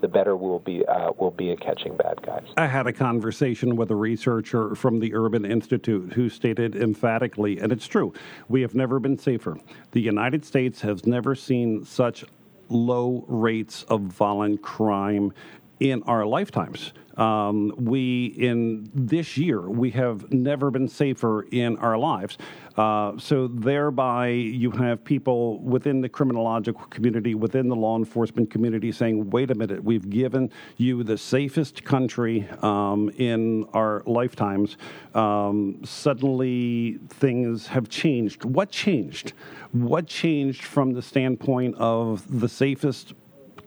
the 0.01 0.09
better 0.09 0.37
we'll 0.37 0.59
be 0.59 0.85
uh, 0.87 1.13
we'll 1.19 1.31
be 1.31 1.53
at 1.53 1.61
catching 1.61 1.97
bad 1.97 2.21
guys. 2.23 2.45
I 2.57 2.67
had 2.67 2.87
a 2.87 2.93
conversation 2.93 3.77
with 3.77 3.91
a 3.91 3.95
researcher 3.95 4.75
from 4.75 5.01
the 5.01 5.15
Urban 5.15 5.45
Institute 5.45 6.13
who 6.13 6.29
stated 6.29 6.77
emphatically, 6.77 7.59
and 7.59 7.73
it's 7.73 7.87
true, 7.87 8.13
we 8.49 8.63
have 8.63 8.75
never 8.75 9.01
been 9.01 9.19
safer. 9.19 9.59
The 9.93 10.01
United 10.01 10.45
States 10.45 10.81
has 10.83 11.07
never 11.07 11.35
seen 11.35 11.85
such 11.85 12.25
low 12.69 13.25
rates 13.29 13.85
of 13.85 14.01
violent 14.03 14.63
crime 14.63 15.33
in 15.81 16.03
our 16.05 16.25
lifetimes. 16.25 16.93
Um, 17.17 17.73
we, 17.79 18.27
in 18.27 18.91
this 18.95 19.39
year, 19.39 19.63
we 19.63 19.91
have 19.93 20.31
never 20.31 20.71
been 20.71 20.87
safer 20.87 21.47
in 21.51 21.79
our 21.79 21.97
lives. 21.97 22.37
Uh, 22.77 23.17
so, 23.19 23.49
thereby, 23.49 24.29
you 24.29 24.71
have 24.73 25.03
people 25.03 25.59
within 25.61 26.03
the 26.03 26.11
criminological 26.11 26.85
community, 26.91 27.35
within 27.35 27.69
the 27.69 27.77
law 27.77 27.97
enforcement 27.97 28.51
community 28.51 28.93
saying, 28.93 29.31
wait 29.31 29.51
a 29.51 29.55
minute, 29.55 29.83
we've 29.83 30.11
given 30.11 30.51
you 30.77 31.03
the 31.03 31.17
safest 31.17 31.85
country 31.85 32.47
um, 32.61 33.09
in 33.17 33.65
our 33.73 34.03
lifetimes. 34.05 34.77
Um, 35.15 35.81
suddenly, 35.85 36.99
things 37.09 37.67
have 37.69 37.89
changed. 37.89 38.45
What 38.45 38.71
changed? 38.71 39.33
What 39.73 40.07
changed 40.07 40.65
from 40.65 40.93
the 40.93 41.03
standpoint 41.03 41.77
of 41.77 42.41
the 42.41 42.49
safest 42.49 43.15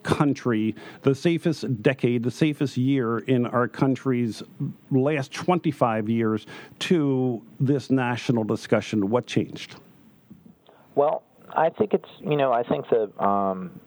country, 0.04 0.76
the 1.02 1.16
safest 1.16 1.82
decade, 1.82 2.24
the 2.24 2.32
safest 2.32 2.78
year 2.78 3.20
in 3.20 3.46
our 3.46 3.68
country's 3.68 4.44
last 4.92 5.32
25 5.32 6.10
years 6.10 6.46
to 6.80 7.42
this 7.60 7.90
national 7.90 8.44
discussion? 8.44 9.10
What 9.10 9.28
changed? 9.28 9.76
Well, 10.96 11.24
I 11.56 11.70
think 11.70 11.94
it's, 11.94 12.10
you 12.20 12.38
know, 12.38 12.52
I 12.52 12.64
think 12.64 12.86
that 12.90 13.24
um, 13.24 13.80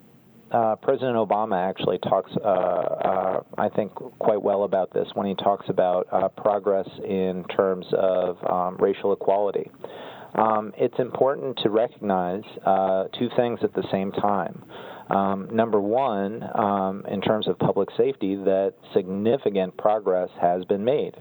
uh, 0.51 0.77
President 0.77 1.17
Obama 1.17 1.69
actually 1.69 1.99
talks, 1.99 2.31
uh, 2.37 2.49
uh, 2.49 3.43
I 3.57 3.69
think, 3.71 3.95
quite 3.95 4.41
well 4.41 4.65
about 4.65 4.93
this 4.93 5.09
when 5.15 5.27
he 5.27 5.35
talks 5.35 5.67
about 5.69 6.07
uh, 6.13 6.29
progress 6.29 6.89
in 7.05 7.45
terms 7.57 7.87
of 7.93 8.37
um, 8.51 8.77
racial 8.79 9.13
equality. 9.13 9.71
Um, 10.35 10.73
it's 10.77 10.99
important 10.99 11.59
to 11.63 11.71
recognize 11.71 12.43
uh, 12.65 13.05
two 13.19 13.29
things 13.37 13.61
at 13.63 13.75
the 13.75 13.85
same 13.91 14.13
time. 14.13 14.63
Um, 15.13 15.49
number 15.53 15.81
one, 15.81 16.43
um, 16.55 17.05
in 17.07 17.21
terms 17.21 17.47
of 17.47 17.59
public 17.59 17.91
safety, 17.97 18.35
that 18.37 18.75
significant 18.95 19.77
progress 19.77 20.31
has 20.41 20.65
been 20.65 20.85
made. 20.85 21.15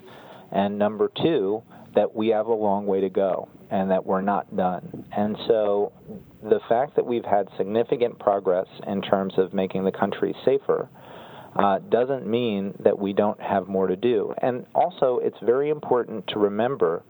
And 0.52 0.78
number 0.80 1.12
two, 1.22 1.62
that 1.96 2.16
we 2.16 2.30
have 2.30 2.48
a 2.48 2.54
long 2.54 2.86
way 2.86 3.02
to 3.02 3.10
go 3.10 3.50
and 3.70 3.92
that 3.92 4.06
we're 4.06 4.22
not 4.22 4.56
done. 4.56 5.06
And 5.16 5.36
so 5.48 5.92
the 6.42 6.60
fact 6.70 6.96
that 6.96 7.06
we've 7.06 7.26
had 7.26 7.48
significant 7.58 8.18
progress 8.20 8.68
in 8.88 9.02
terms 9.02 9.34
of 9.38 9.54
making 9.54 9.84
the 9.84 9.92
country 9.92 10.34
safer 10.46 10.90
uh, 11.56 11.80
doesn't 11.90 12.26
mean 12.26 12.74
that 12.84 12.98
we 12.98 13.12
don't 13.12 13.40
have 13.42 13.68
more 13.68 13.88
to 13.88 13.96
do. 13.96 14.34
And 14.42 14.66
also, 14.74 15.20
it's 15.22 15.38
very 15.44 15.70
important 15.70 16.28
to 16.28 16.40
remember 16.40 17.04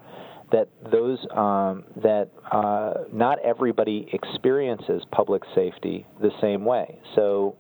that 0.52 0.68
those 0.92 1.20
um, 1.36 1.84
that 2.04 2.30
uh, 2.52 3.06
not 3.12 3.40
everybody 3.40 4.08
experiences 4.14 5.04
public 5.12 5.44
safety 5.56 6.06
the 6.22 6.32
same 6.42 6.66
way. 6.66 7.00
So. 7.16 7.56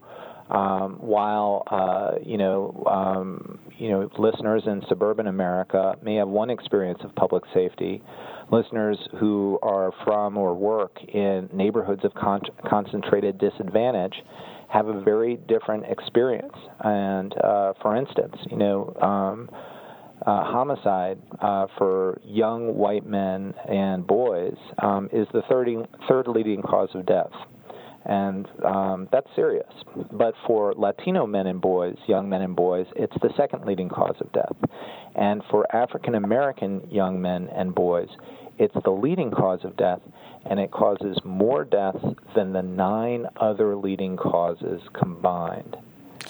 Um, 0.50 0.98
while 1.00 1.64
uh, 1.72 2.20
you 2.26 2.38
know, 2.38 2.84
um, 2.86 3.58
you 3.78 3.90
know, 3.90 4.10
listeners 4.20 4.64
in 4.66 4.82
suburban 4.90 5.28
America 5.28 5.96
may 6.04 6.16
have 6.16 6.28
one 6.28 6.50
experience 6.50 7.00
of 7.06 7.16
public 7.16 7.44
safety, 7.54 8.04
listeners 8.52 8.98
who 9.18 9.58
are 9.64 9.94
from 10.04 10.36
or 10.36 10.54
work 10.54 10.98
in 11.08 11.48
neighborhoods 11.54 12.04
of 12.04 12.14
con- 12.16 12.42
concentrated 12.70 13.38
disadvantage 13.38 14.16
have 14.68 14.88
a 14.88 15.00
very 15.00 15.38
different 15.48 15.86
experience. 15.86 16.58
And 16.82 17.34
uh, 17.42 17.74
for 17.82 17.96
instance, 17.96 18.36
you 18.50 18.58
know. 18.58 18.94
Um, 19.02 19.50
uh, 20.26 20.44
homicide 20.44 21.18
uh, 21.40 21.68
for 21.78 22.20
young 22.24 22.76
white 22.76 23.06
men 23.06 23.54
and 23.70 24.06
boys 24.06 24.56
um, 24.82 25.10
is 25.12 25.28
the 25.34 25.42
third, 25.50 25.68
third 26.08 26.28
leading 26.28 26.62
cause 26.62 26.90
of 26.94 27.06
death. 27.06 27.32
And 28.04 28.48
um, 28.66 29.08
that's 29.12 29.28
serious. 29.36 29.72
But 30.12 30.34
for 30.48 30.74
Latino 30.76 31.28
men 31.28 31.46
and 31.48 31.62
boys, 31.62 31.96
young 32.08 32.30
men 32.30 32.42
and 32.42 32.56
boys, 32.56 32.88
it's 32.96 33.14
the 33.22 33.30
second 33.38 33.66
leading 33.66 33.90
cause 33.90 34.16
of 34.20 34.32
death. 34.32 34.56
And 35.16 35.44
for 35.52 35.74
African 35.76 36.16
American 36.16 36.88
young 36.90 37.22
men 37.22 37.48
and 37.56 37.76
boys, 37.76 38.10
it's 38.58 38.76
the 38.84 38.92
leading 38.92 39.32
cause 39.32 39.60
of 39.64 39.76
death, 39.78 40.02
and 40.50 40.60
it 40.60 40.72
causes 40.72 41.18
more 41.24 41.64
deaths 41.64 42.04
than 42.36 42.54
the 42.54 42.62
nine 42.62 43.26
other 43.40 43.76
leading 43.76 44.18
causes 44.18 44.82
combined. 44.94 45.78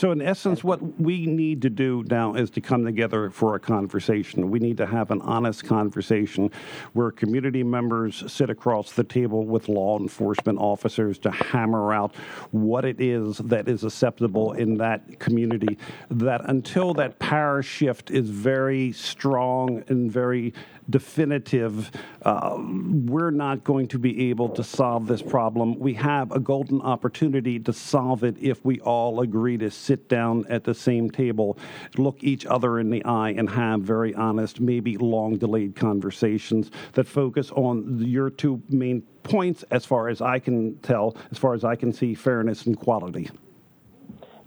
So, 0.02 0.12
in 0.12 0.20
essence, 0.20 0.64
what 0.64 1.00
we 1.00 1.28
need 1.28 1.62
to 1.62 1.70
do 1.70 2.04
now 2.10 2.34
is 2.34 2.50
to 2.52 2.60
come 2.60 2.84
together 2.84 3.30
for 3.30 3.54
a 3.54 3.60
conversation. 3.60 4.50
We 4.50 4.58
need 4.58 4.78
to 4.78 4.88
have 4.88 5.12
an 5.12 5.22
honest 5.22 5.64
conversation 5.64 6.50
where 6.94 7.12
community 7.12 7.62
members 7.62 8.24
sit 8.26 8.50
across 8.50 8.94
the 8.94 9.04
table 9.04 9.46
with 9.46 9.70
law 9.70 10.00
enforcement 10.00 10.58
officers 10.58 11.20
to 11.20 11.30
hammer 11.30 11.94
out 11.94 12.16
what 12.50 12.84
it 12.84 13.00
is 13.00 13.38
that 13.38 13.68
is 13.68 13.84
acceptable 13.84 14.54
in 14.54 14.78
that 14.78 15.20
community. 15.20 15.78
That 16.10 16.50
until 16.50 16.96
that 16.96 17.20
power 17.20 17.62
shift 17.62 18.10
is 18.10 18.28
very 18.28 18.94
strong 18.94 19.84
and 19.88 20.12
very 20.12 20.56
definitive, 20.92 21.92
uh, 22.24 22.58
we're 22.60 23.32
not 23.32 23.64
going 23.64 23.88
to 23.88 23.98
be 23.98 24.30
able 24.30 24.50
to 24.50 24.64
solve 24.64 25.08
this 25.08 25.22
problem. 25.22 25.80
We 25.80 25.94
have 25.96 26.32
a 26.32 26.40
golden 26.40 26.82
opportunity 26.82 27.60
to 27.60 27.74
solve 27.74 28.24
it 28.24 28.36
if 28.40 28.64
we 28.64 28.80
all 28.82 29.22
agree 29.22 29.58
to 29.58 29.72
sit 29.72 30.08
down 30.08 30.46
at 30.50 30.64
the 30.64 30.74
same 30.74 31.10
table, 31.10 31.58
look 31.98 32.24
each 32.24 32.46
other 32.46 32.80
in 32.80 32.90
the 32.90 33.04
eye, 33.06 33.32
and 33.32 33.50
have 33.50 33.82
very 33.82 34.14
honest, 34.14 34.60
maybe 34.60 34.98
long 34.98 35.38
delayed 35.38 35.76
conversations 35.76 36.70
that 36.94 37.08
focus 37.08 37.52
on 37.52 38.06
your 38.06 38.30
two 38.30 38.62
main 38.70 39.02
points, 39.24 39.64
as 39.72 39.86
far 39.86 40.10
as 40.10 40.22
I 40.22 40.40
can 40.40 40.78
tell, 40.80 41.16
as 41.32 41.38
far 41.38 41.54
as 41.54 41.64
I 41.64 41.76
can 41.76 41.94
see, 41.94 42.14
fairness 42.14 42.66
and 42.66 42.78
quality. 42.78 43.30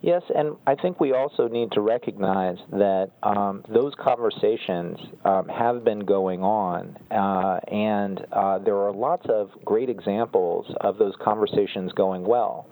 Yes, 0.04 0.22
and 0.36 0.56
I 0.66 0.74
think 0.74 1.00
we 1.00 1.14
also 1.14 1.48
need 1.48 1.72
to 1.72 1.80
recognize 1.80 2.58
that 2.72 3.12
um, 3.22 3.64
those 3.72 3.94
conversations 3.98 4.98
um, 5.24 5.48
have 5.48 5.82
been 5.82 6.00
going 6.00 6.42
on, 6.42 6.94
uh, 7.10 7.58
and 7.74 8.20
uh, 8.30 8.58
there 8.58 8.76
are 8.76 8.92
lots 8.92 9.24
of 9.30 9.48
great 9.64 9.88
examples 9.88 10.66
of 10.82 10.98
those 10.98 11.14
conversations 11.24 11.90
going 11.92 12.22
well. 12.22 12.66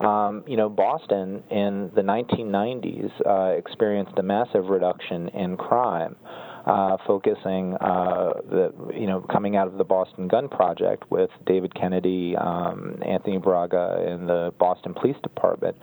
Um, 0.00 0.44
you 0.46 0.56
know, 0.56 0.70
Boston 0.70 1.42
in 1.50 1.90
the 1.94 2.00
1990s 2.00 3.10
uh, 3.26 3.58
experienced 3.58 4.12
a 4.16 4.22
massive 4.22 4.70
reduction 4.70 5.28
in 5.28 5.58
crime. 5.58 6.16
Uh, 6.64 6.98
focusing 7.06 7.74
uh, 7.80 8.32
the 8.50 8.72
you 8.94 9.06
know 9.06 9.24
coming 9.32 9.56
out 9.56 9.66
of 9.66 9.78
the 9.78 9.84
Boston 9.84 10.28
Gun 10.28 10.48
Project 10.48 11.10
with 11.10 11.30
David 11.46 11.74
Kennedy, 11.74 12.34
um, 12.36 12.98
Anthony 13.06 13.38
Braga, 13.38 14.04
and 14.06 14.28
the 14.28 14.52
Boston 14.58 14.92
Police 14.92 15.16
Department 15.22 15.76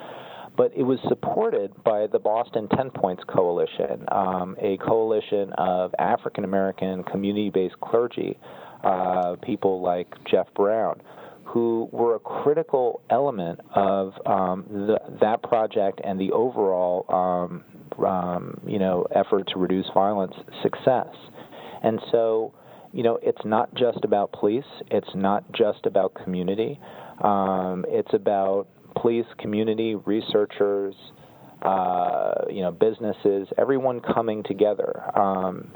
but 0.57 0.71
it 0.75 0.83
was 0.83 0.99
supported 1.07 1.71
by 1.83 2.07
the 2.07 2.19
Boston 2.19 2.67
10 2.75 2.91
Points 2.91 3.23
Coalition, 3.27 4.05
um, 4.11 4.55
a 4.59 4.77
coalition 4.77 5.51
of 5.57 5.93
African 5.99 6.43
American 6.43 7.03
community 7.03 7.49
based 7.49 7.79
clergy, 7.81 8.37
uh, 8.83 9.35
people 9.43 9.81
like 9.81 10.07
Jeff 10.29 10.47
Brown, 10.55 11.01
who 11.43 11.89
were 11.91 12.15
a 12.15 12.19
critical 12.19 13.01
element 13.09 13.59
of 13.75 14.13
um, 14.25 14.65
the, 14.69 14.99
that 15.21 15.41
project 15.43 16.01
and 16.03 16.19
the 16.19 16.31
overall 16.31 17.05
um, 17.09 17.63
um 18.05 18.59
you 18.67 18.77
know, 18.77 19.05
effort 19.15 19.47
to 19.53 19.59
reduce 19.59 19.85
violence 19.93 20.33
success. 20.61 21.07
And 21.83 21.99
so, 22.11 22.53
you 22.91 23.03
know, 23.03 23.19
it's 23.21 23.43
not 23.45 23.73
just 23.75 23.99
about 24.03 24.33
police, 24.33 24.65
it's 24.89 25.09
not 25.15 25.49
just 25.53 25.85
about 25.85 26.13
community. 26.15 26.79
Um, 27.23 27.85
it's 27.87 28.13
about 28.13 28.67
police, 28.95 29.25
community, 29.37 29.95
researchers, 29.95 30.95
uh, 31.61 32.45
you 32.49 32.61
know, 32.61 32.71
businesses, 32.71 33.47
everyone 33.57 33.99
coming 33.99 34.43
together 34.43 35.03
um, 35.17 35.71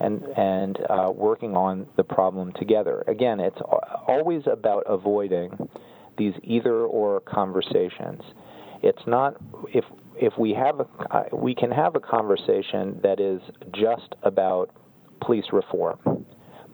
and 0.00 0.22
and 0.36 0.78
uh, 0.88 1.10
working 1.14 1.56
on 1.56 1.86
the 1.96 2.04
problem 2.04 2.52
together. 2.52 3.04
Again, 3.06 3.40
it's 3.40 3.60
always 4.08 4.42
about 4.46 4.84
avoiding 4.86 5.68
these 6.16 6.34
either-or 6.42 7.20
conversations. 7.20 8.22
It's 8.82 9.02
not 9.06 9.36
if 9.72 9.84
if 10.16 10.32
we 10.38 10.52
have 10.54 10.80
a, 10.80 10.86
uh, 11.10 11.24
we 11.32 11.54
can 11.54 11.70
have 11.70 11.96
a 11.96 12.00
conversation 12.00 13.00
that 13.02 13.20
is 13.20 13.40
just 13.72 14.14
about 14.22 14.70
police 15.20 15.46
reform, 15.52 16.24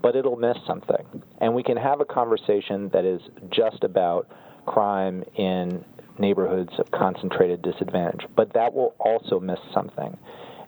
but 0.02 0.14
it'll 0.14 0.36
miss 0.36 0.56
something, 0.66 1.22
and 1.40 1.54
we 1.54 1.62
can 1.62 1.76
have 1.76 2.00
a 2.00 2.04
conversation 2.04 2.90
that 2.92 3.04
is 3.04 3.20
just 3.50 3.82
about 3.84 4.28
crime 4.70 5.24
in 5.36 5.84
neighborhoods 6.18 6.70
of 6.78 6.88
concentrated 6.92 7.60
disadvantage, 7.62 8.24
but 8.36 8.52
that 8.54 8.72
will 8.72 8.94
also 9.00 9.40
miss 9.40 9.58
something. 9.74 10.16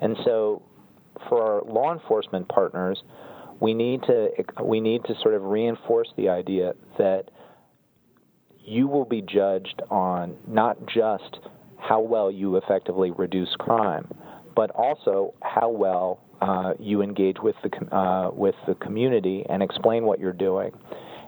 And 0.01 0.17
so, 0.25 0.63
for 1.29 1.43
our 1.43 1.73
law 1.73 1.93
enforcement 1.93 2.49
partners, 2.49 3.01
we 3.61 3.75
need 3.75 4.03
to 4.03 4.31
we 4.65 4.81
need 4.81 5.05
to 5.05 5.15
sort 5.23 5.35
of 5.35 5.43
reinforce 5.45 6.09
the 6.17 6.29
idea 6.29 6.73
that 6.99 7.31
you 8.65 8.89
will 8.89 9.05
be 9.05 9.23
judged 9.23 9.83
on 9.89 10.37
not 10.49 10.77
just 10.87 11.39
how 11.79 12.01
well 12.01 12.31
you 12.31 12.57
effectively 12.57 13.13
reduce 13.13 13.55
crime, 13.57 14.09
but 14.57 14.71
also 14.71 15.35
how 15.43 15.69
well 15.69 16.21
uh, 16.41 16.73
you 16.81 17.03
engage 17.03 17.37
with 17.41 17.55
the 17.63 17.97
uh, 17.97 18.33
with 18.33 18.57
the 18.67 18.75
community 18.75 19.45
and 19.49 19.63
explain 19.63 20.05
what 20.05 20.19
you're 20.19 20.33
doing 20.33 20.73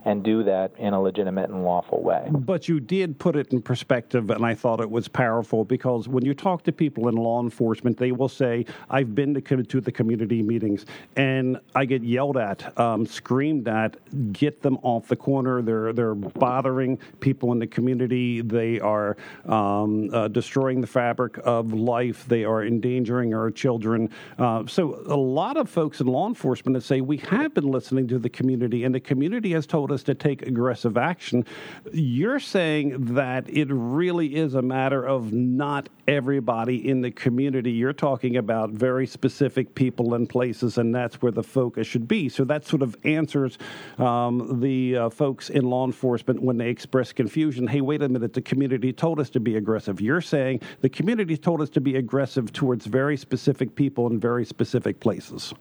and 0.04 0.22
do 0.22 0.42
that 0.44 0.72
in 0.78 0.92
a 0.92 1.00
legitimate 1.00 1.50
and 1.50 1.64
lawful 1.64 2.02
way. 2.02 2.28
But 2.30 2.68
you 2.68 2.80
did 2.80 3.18
put 3.18 3.36
it 3.36 3.52
in 3.52 3.62
perspective, 3.62 4.30
and 4.30 4.44
I 4.44 4.54
thought 4.54 4.80
it 4.80 4.90
was 4.90 5.08
powerful 5.08 5.64
because 5.64 6.08
when 6.08 6.24
you 6.24 6.34
talk 6.34 6.62
to 6.64 6.72
people 6.72 7.08
in 7.08 7.14
law 7.14 7.42
enforcement, 7.42 7.96
they 7.96 8.12
will 8.12 8.28
say, 8.28 8.66
I've 8.90 9.14
been 9.14 9.34
to, 9.34 9.62
to 9.62 9.80
the 9.80 9.92
community 9.92 10.42
meetings 10.42 10.86
and 11.16 11.58
I 11.74 11.84
get 11.84 12.02
yelled 12.02 12.36
at, 12.36 12.78
um, 12.78 13.06
screamed 13.06 13.68
at, 13.68 13.96
get 14.32 14.62
them 14.62 14.78
off 14.82 15.08
the 15.08 15.16
corner. 15.16 15.62
They're, 15.62 15.92
they're 15.92 16.14
bothering 16.14 16.98
people 17.20 17.52
in 17.52 17.58
the 17.58 17.66
community. 17.66 18.42
They 18.42 18.80
are 18.80 19.16
um, 19.46 20.10
uh, 20.12 20.28
destroying 20.28 20.80
the 20.80 20.86
fabric 20.86 21.38
of 21.44 21.72
life. 21.72 22.26
They 22.28 22.44
are 22.44 22.64
endangering 22.64 23.34
our 23.34 23.50
children. 23.50 24.10
Uh, 24.38 24.66
so, 24.66 25.02
a 25.06 25.16
lot 25.16 25.56
of 25.56 25.68
folks 25.68 26.00
in 26.00 26.06
law 26.06 26.28
enforcement 26.28 26.82
say, 26.82 27.00
We 27.00 27.18
have 27.18 27.54
been 27.54 27.70
listening 27.70 28.08
to 28.08 28.18
the 28.18 28.28
community, 28.28 28.84
and 28.84 28.94
the 28.94 29.00
community 29.00 29.52
has 29.52 29.66
told 29.66 29.92
us 29.92 29.93
us 29.94 30.02
to 30.02 30.14
take 30.14 30.42
aggressive 30.42 30.98
action. 30.98 31.46
You're 31.92 32.40
saying 32.40 33.14
that 33.14 33.48
it 33.48 33.68
really 33.70 34.34
is 34.34 34.54
a 34.54 34.62
matter 34.62 35.02
of 35.06 35.32
not 35.32 35.88
everybody 36.06 36.88
in 36.88 37.00
the 37.00 37.10
community. 37.10 37.70
You're 37.72 37.92
talking 37.92 38.36
about 38.36 38.70
very 38.70 39.06
specific 39.06 39.74
people 39.74 40.14
and 40.14 40.28
places, 40.28 40.76
and 40.76 40.94
that's 40.94 41.22
where 41.22 41.32
the 41.32 41.42
focus 41.42 41.86
should 41.86 42.06
be. 42.06 42.28
So 42.28 42.44
that 42.44 42.66
sort 42.66 42.82
of 42.82 42.96
answers 43.04 43.56
um, 43.98 44.60
the 44.60 44.96
uh, 44.96 45.08
folks 45.08 45.48
in 45.48 45.64
law 45.64 45.86
enforcement 45.86 46.42
when 46.42 46.58
they 46.58 46.68
express 46.68 47.12
confusion. 47.12 47.66
Hey, 47.66 47.80
wait 47.80 48.02
a 48.02 48.08
minute, 48.08 48.34
the 48.34 48.42
community 48.42 48.92
told 48.92 49.20
us 49.20 49.30
to 49.30 49.40
be 49.40 49.56
aggressive. 49.56 50.00
You're 50.00 50.20
saying 50.20 50.60
the 50.80 50.88
community 50.88 51.36
told 51.36 51.62
us 51.62 51.70
to 51.70 51.80
be 51.80 51.96
aggressive 51.96 52.52
towards 52.52 52.86
very 52.86 53.16
specific 53.16 53.74
people 53.74 54.10
in 54.10 54.18
very 54.20 54.44
specific 54.44 55.00
places. 55.00 55.54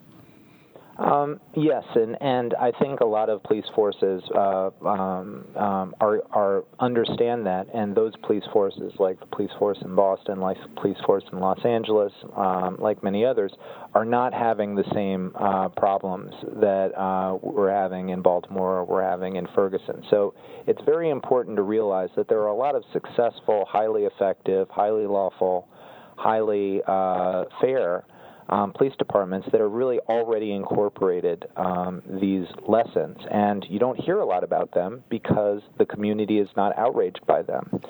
Um, 0.98 1.40
yes, 1.56 1.82
and, 1.96 2.16
and 2.20 2.54
I 2.54 2.70
think 2.80 3.00
a 3.00 3.04
lot 3.04 3.28
of 3.28 3.42
police 3.42 3.64
forces 3.74 4.22
uh, 4.34 4.70
um, 4.86 5.44
um, 5.56 5.94
are, 6.00 6.22
are 6.30 6.64
understand 6.78 7.46
that, 7.46 7.66
and 7.74 7.96
those 7.96 8.12
police 8.24 8.44
forces, 8.52 8.92
like 9.00 9.18
the 9.18 9.26
police 9.26 9.50
force 9.58 9.78
in 9.82 9.96
Boston, 9.96 10.40
like 10.40 10.56
the 10.62 10.80
police 10.80 10.96
force 11.04 11.24
in 11.32 11.40
Los 11.40 11.58
Angeles, 11.64 12.12
um, 12.36 12.76
like 12.78 13.02
many 13.02 13.24
others, 13.24 13.52
are 13.94 14.04
not 14.04 14.32
having 14.32 14.76
the 14.76 14.84
same 14.94 15.32
uh, 15.34 15.68
problems 15.70 16.32
that 16.60 16.96
uh, 16.96 17.38
we're 17.42 17.72
having 17.72 18.10
in 18.10 18.22
Baltimore 18.22 18.78
or 18.78 18.84
we're 18.84 19.02
having 19.02 19.34
in 19.34 19.48
Ferguson. 19.54 20.02
So 20.10 20.34
it's 20.68 20.80
very 20.84 21.10
important 21.10 21.56
to 21.56 21.62
realize 21.62 22.10
that 22.16 22.28
there 22.28 22.40
are 22.40 22.48
a 22.48 22.56
lot 22.56 22.76
of 22.76 22.84
successful, 22.92 23.64
highly 23.68 24.04
effective, 24.04 24.68
highly 24.70 25.06
lawful, 25.06 25.68
highly 26.16 26.82
uh, 26.86 27.44
fair 27.60 28.04
um, 28.48 28.72
police 28.72 28.94
departments 28.98 29.48
that 29.52 29.60
are 29.60 29.68
really 29.68 29.98
already 30.00 30.52
incorporated 30.52 31.46
um, 31.56 32.02
these 32.20 32.46
lessons, 32.66 33.18
and 33.30 33.64
you 33.68 33.78
don't 33.78 33.98
hear 33.98 34.18
a 34.18 34.24
lot 34.24 34.44
about 34.44 34.72
them 34.72 35.02
because 35.08 35.62
the 35.78 35.86
community 35.86 36.38
is 36.38 36.48
not 36.56 36.76
outraged 36.78 37.26
by 37.26 37.42
them. 37.42 37.80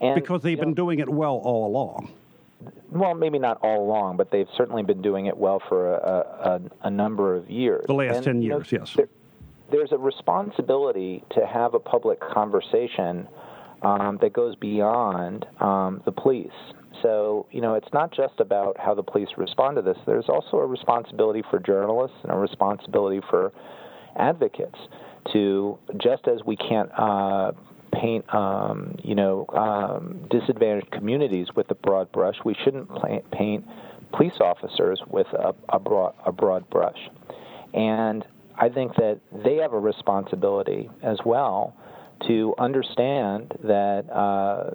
And, 0.00 0.14
because 0.14 0.42
they've 0.42 0.58
been 0.58 0.70
know, 0.70 0.74
doing 0.74 0.98
it 0.98 1.08
well 1.08 1.40
all 1.44 1.66
along. 1.66 2.10
Well, 2.90 3.14
maybe 3.14 3.38
not 3.38 3.58
all 3.62 3.82
along, 3.82 4.16
but 4.16 4.30
they've 4.30 4.48
certainly 4.56 4.82
been 4.82 5.02
doing 5.02 5.26
it 5.26 5.36
well 5.36 5.62
for 5.68 5.94
a, 5.94 6.60
a, 6.82 6.86
a 6.88 6.90
number 6.90 7.34
of 7.34 7.48
years. 7.50 7.84
The 7.86 7.94
last 7.94 8.16
and, 8.16 8.24
10 8.24 8.42
years, 8.42 8.72
know, 8.72 8.78
yes. 8.80 8.94
There, 8.94 9.08
there's 9.70 9.92
a 9.92 9.98
responsibility 9.98 11.24
to 11.30 11.46
have 11.46 11.74
a 11.74 11.78
public 11.78 12.20
conversation 12.20 13.28
um, 13.82 14.18
that 14.20 14.32
goes 14.32 14.56
beyond 14.56 15.46
um, 15.60 16.02
the 16.04 16.12
police. 16.12 16.50
So, 17.02 17.46
you 17.50 17.60
know, 17.60 17.74
it's 17.74 17.92
not 17.92 18.12
just 18.12 18.40
about 18.40 18.78
how 18.78 18.94
the 18.94 19.02
police 19.02 19.28
respond 19.36 19.76
to 19.76 19.82
this. 19.82 19.96
There's 20.06 20.28
also 20.28 20.58
a 20.58 20.66
responsibility 20.66 21.42
for 21.50 21.58
journalists 21.58 22.16
and 22.22 22.32
a 22.32 22.36
responsibility 22.36 23.20
for 23.30 23.52
advocates 24.16 24.78
to, 25.32 25.78
just 25.98 26.26
as 26.26 26.40
we 26.44 26.56
can't 26.56 26.90
uh, 26.98 27.52
paint, 27.92 28.24
um, 28.34 28.96
you 29.02 29.14
know, 29.14 29.46
um, 29.48 30.26
disadvantaged 30.30 30.90
communities 30.90 31.48
with 31.54 31.70
a 31.70 31.74
broad 31.74 32.10
brush, 32.12 32.36
we 32.44 32.54
shouldn't 32.64 32.88
paint 33.32 33.64
police 34.12 34.40
officers 34.40 35.00
with 35.08 35.26
a, 35.28 35.54
a, 35.68 35.78
broad, 35.78 36.14
a 36.26 36.32
broad 36.32 36.68
brush. 36.70 36.98
And 37.72 38.24
I 38.56 38.68
think 38.68 38.94
that 38.96 39.20
they 39.44 39.56
have 39.56 39.72
a 39.72 39.78
responsibility 39.78 40.90
as 41.02 41.18
well 41.24 41.76
to 42.26 42.54
understand 42.58 43.54
that 43.64 44.04
uh, 44.10 44.70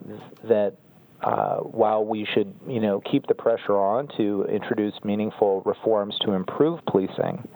that 0.47 0.75
uh, 1.21 1.57
while 1.57 2.05
we 2.05 2.27
should, 2.33 2.53
you 2.67 2.79
know, 2.79 3.01
keep 3.09 3.25
the 3.27 3.33
pressure 3.33 3.77
on 3.77 4.07
to 4.17 4.45
introduce 4.45 4.93
meaningful 5.03 5.61
reforms 5.65 6.15
to 6.21 6.33
improve 6.33 6.79
policing, 6.85 7.47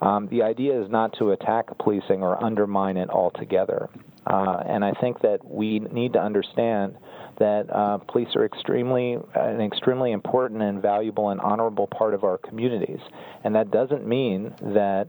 um, 0.00 0.28
the 0.28 0.42
idea 0.42 0.80
is 0.80 0.90
not 0.90 1.12
to 1.18 1.30
attack 1.30 1.66
policing 1.78 2.22
or 2.22 2.42
undermine 2.42 2.96
it 2.96 3.08
altogether. 3.10 3.88
Uh, 4.26 4.62
and 4.66 4.84
I 4.84 4.92
think 5.00 5.20
that 5.20 5.38
we 5.44 5.78
need 5.78 6.12
to 6.14 6.18
understand 6.20 6.96
that 7.38 7.66
uh, 7.72 7.98
police 7.98 8.28
are 8.34 8.44
extremely 8.44 9.18
an 9.34 9.60
extremely 9.60 10.12
important 10.12 10.62
and 10.62 10.82
valuable 10.82 11.28
and 11.28 11.40
honorable 11.40 11.86
part 11.86 12.14
of 12.14 12.24
our 12.24 12.38
communities, 12.38 12.98
and 13.44 13.54
that 13.54 13.70
doesn't 13.70 14.06
mean 14.06 14.54
that 14.60 15.08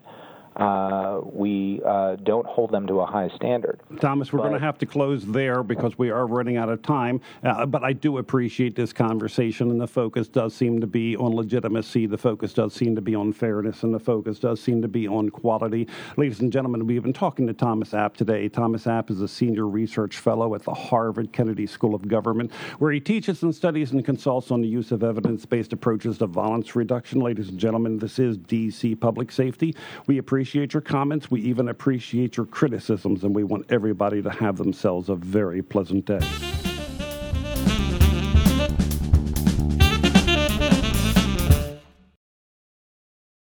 uh, 0.58 1.22
we 1.24 1.82
uh, 1.86 2.16
don't 2.18 2.46
hold 2.48 2.72
them 2.72 2.88
to 2.88 3.02
a 3.02 3.06
high 3.06 3.30
standard. 3.36 3.80
Thomas, 4.02 4.34
we're 4.34 4.40
going 4.40 4.54
to 4.54 4.60
have 4.60 4.80
to 4.80 4.88
close 4.88 5.24
there 5.26 5.62
because 5.62 5.98
we 6.00 6.10
are 6.10 6.26
running 6.26 6.58
out 6.58 6.70
of 6.70 6.82
time. 6.82 7.22
Uh, 7.44 7.66
but 7.66 7.84
I 7.84 7.94
do 7.94 8.18
appreciate 8.18 8.76
this 8.76 8.92
conversation, 8.92 9.70
and 9.70 9.80
the 9.80 9.88
focus 9.88 10.28
does 10.28 10.56
seem 10.56 10.82
to 10.82 10.88
be 10.88 11.16
on 11.16 11.36
legitimacy. 11.36 12.08
The 12.08 12.18
focus 12.18 12.54
does 12.54 12.74
seem 12.74 12.96
to 12.96 13.02
be 13.02 13.14
on 13.14 13.34
fairness, 13.34 13.84
and 13.84 13.94
the 13.94 14.00
focus 14.00 14.40
does 14.40 14.60
seem 14.60 14.82
to 14.82 14.88
be 14.88 15.08
on 15.08 15.30
quality. 15.30 15.88
Ladies 16.18 16.40
and 16.40 16.52
gentlemen, 16.52 16.88
we've 16.88 17.04
been 17.04 17.14
talking 17.14 17.46
to 17.46 17.54
Thomas 17.54 17.94
Abt 17.94 18.16
today. 18.16 18.50
Thomas 18.50 18.88
Abt 18.88 19.12
is 19.12 19.22
a 19.22 19.28
senior 19.28 19.68
research 19.68 20.18
fellow 20.18 20.56
at 20.56 20.64
the 20.64 20.74
Harvard 20.74 21.32
Kennedy 21.32 21.68
School 21.68 21.94
of 21.94 22.08
Government, 22.08 22.52
where 22.80 22.92
he 22.92 23.00
teaches 23.00 23.44
and 23.44 23.54
studies 23.54 23.92
and 23.92 24.04
consults 24.04 24.50
on 24.50 24.62
the 24.62 24.68
use 24.68 24.92
of 24.92 25.04
evidence 25.04 25.46
based 25.46 25.72
approaches 25.72 26.18
to 26.18 26.26
violence 26.26 26.76
reduction. 26.76 27.20
Ladies 27.20 27.50
and 27.50 27.60
gentlemen, 27.60 28.00
this 28.00 28.18
is 28.18 28.40
DC 28.40 29.00
Public 29.00 29.32
Safety. 29.32 29.76
We 30.08 30.18
appreciate 30.18 30.47
appreciate 30.48 30.74
your 30.74 30.82
comments. 30.82 31.30
We 31.30 31.42
even 31.42 31.68
appreciate 31.68 32.38
your 32.38 32.46
criticisms, 32.46 33.26
and 33.26 33.36
we 33.36 33.44
want 33.44 33.66
everybody 33.70 34.22
to 34.22 34.30
have 34.30 34.56
themselves 34.56 35.10
a 35.10 35.16
very 35.16 35.62
pleasant 35.62 36.06
day. 36.06 36.22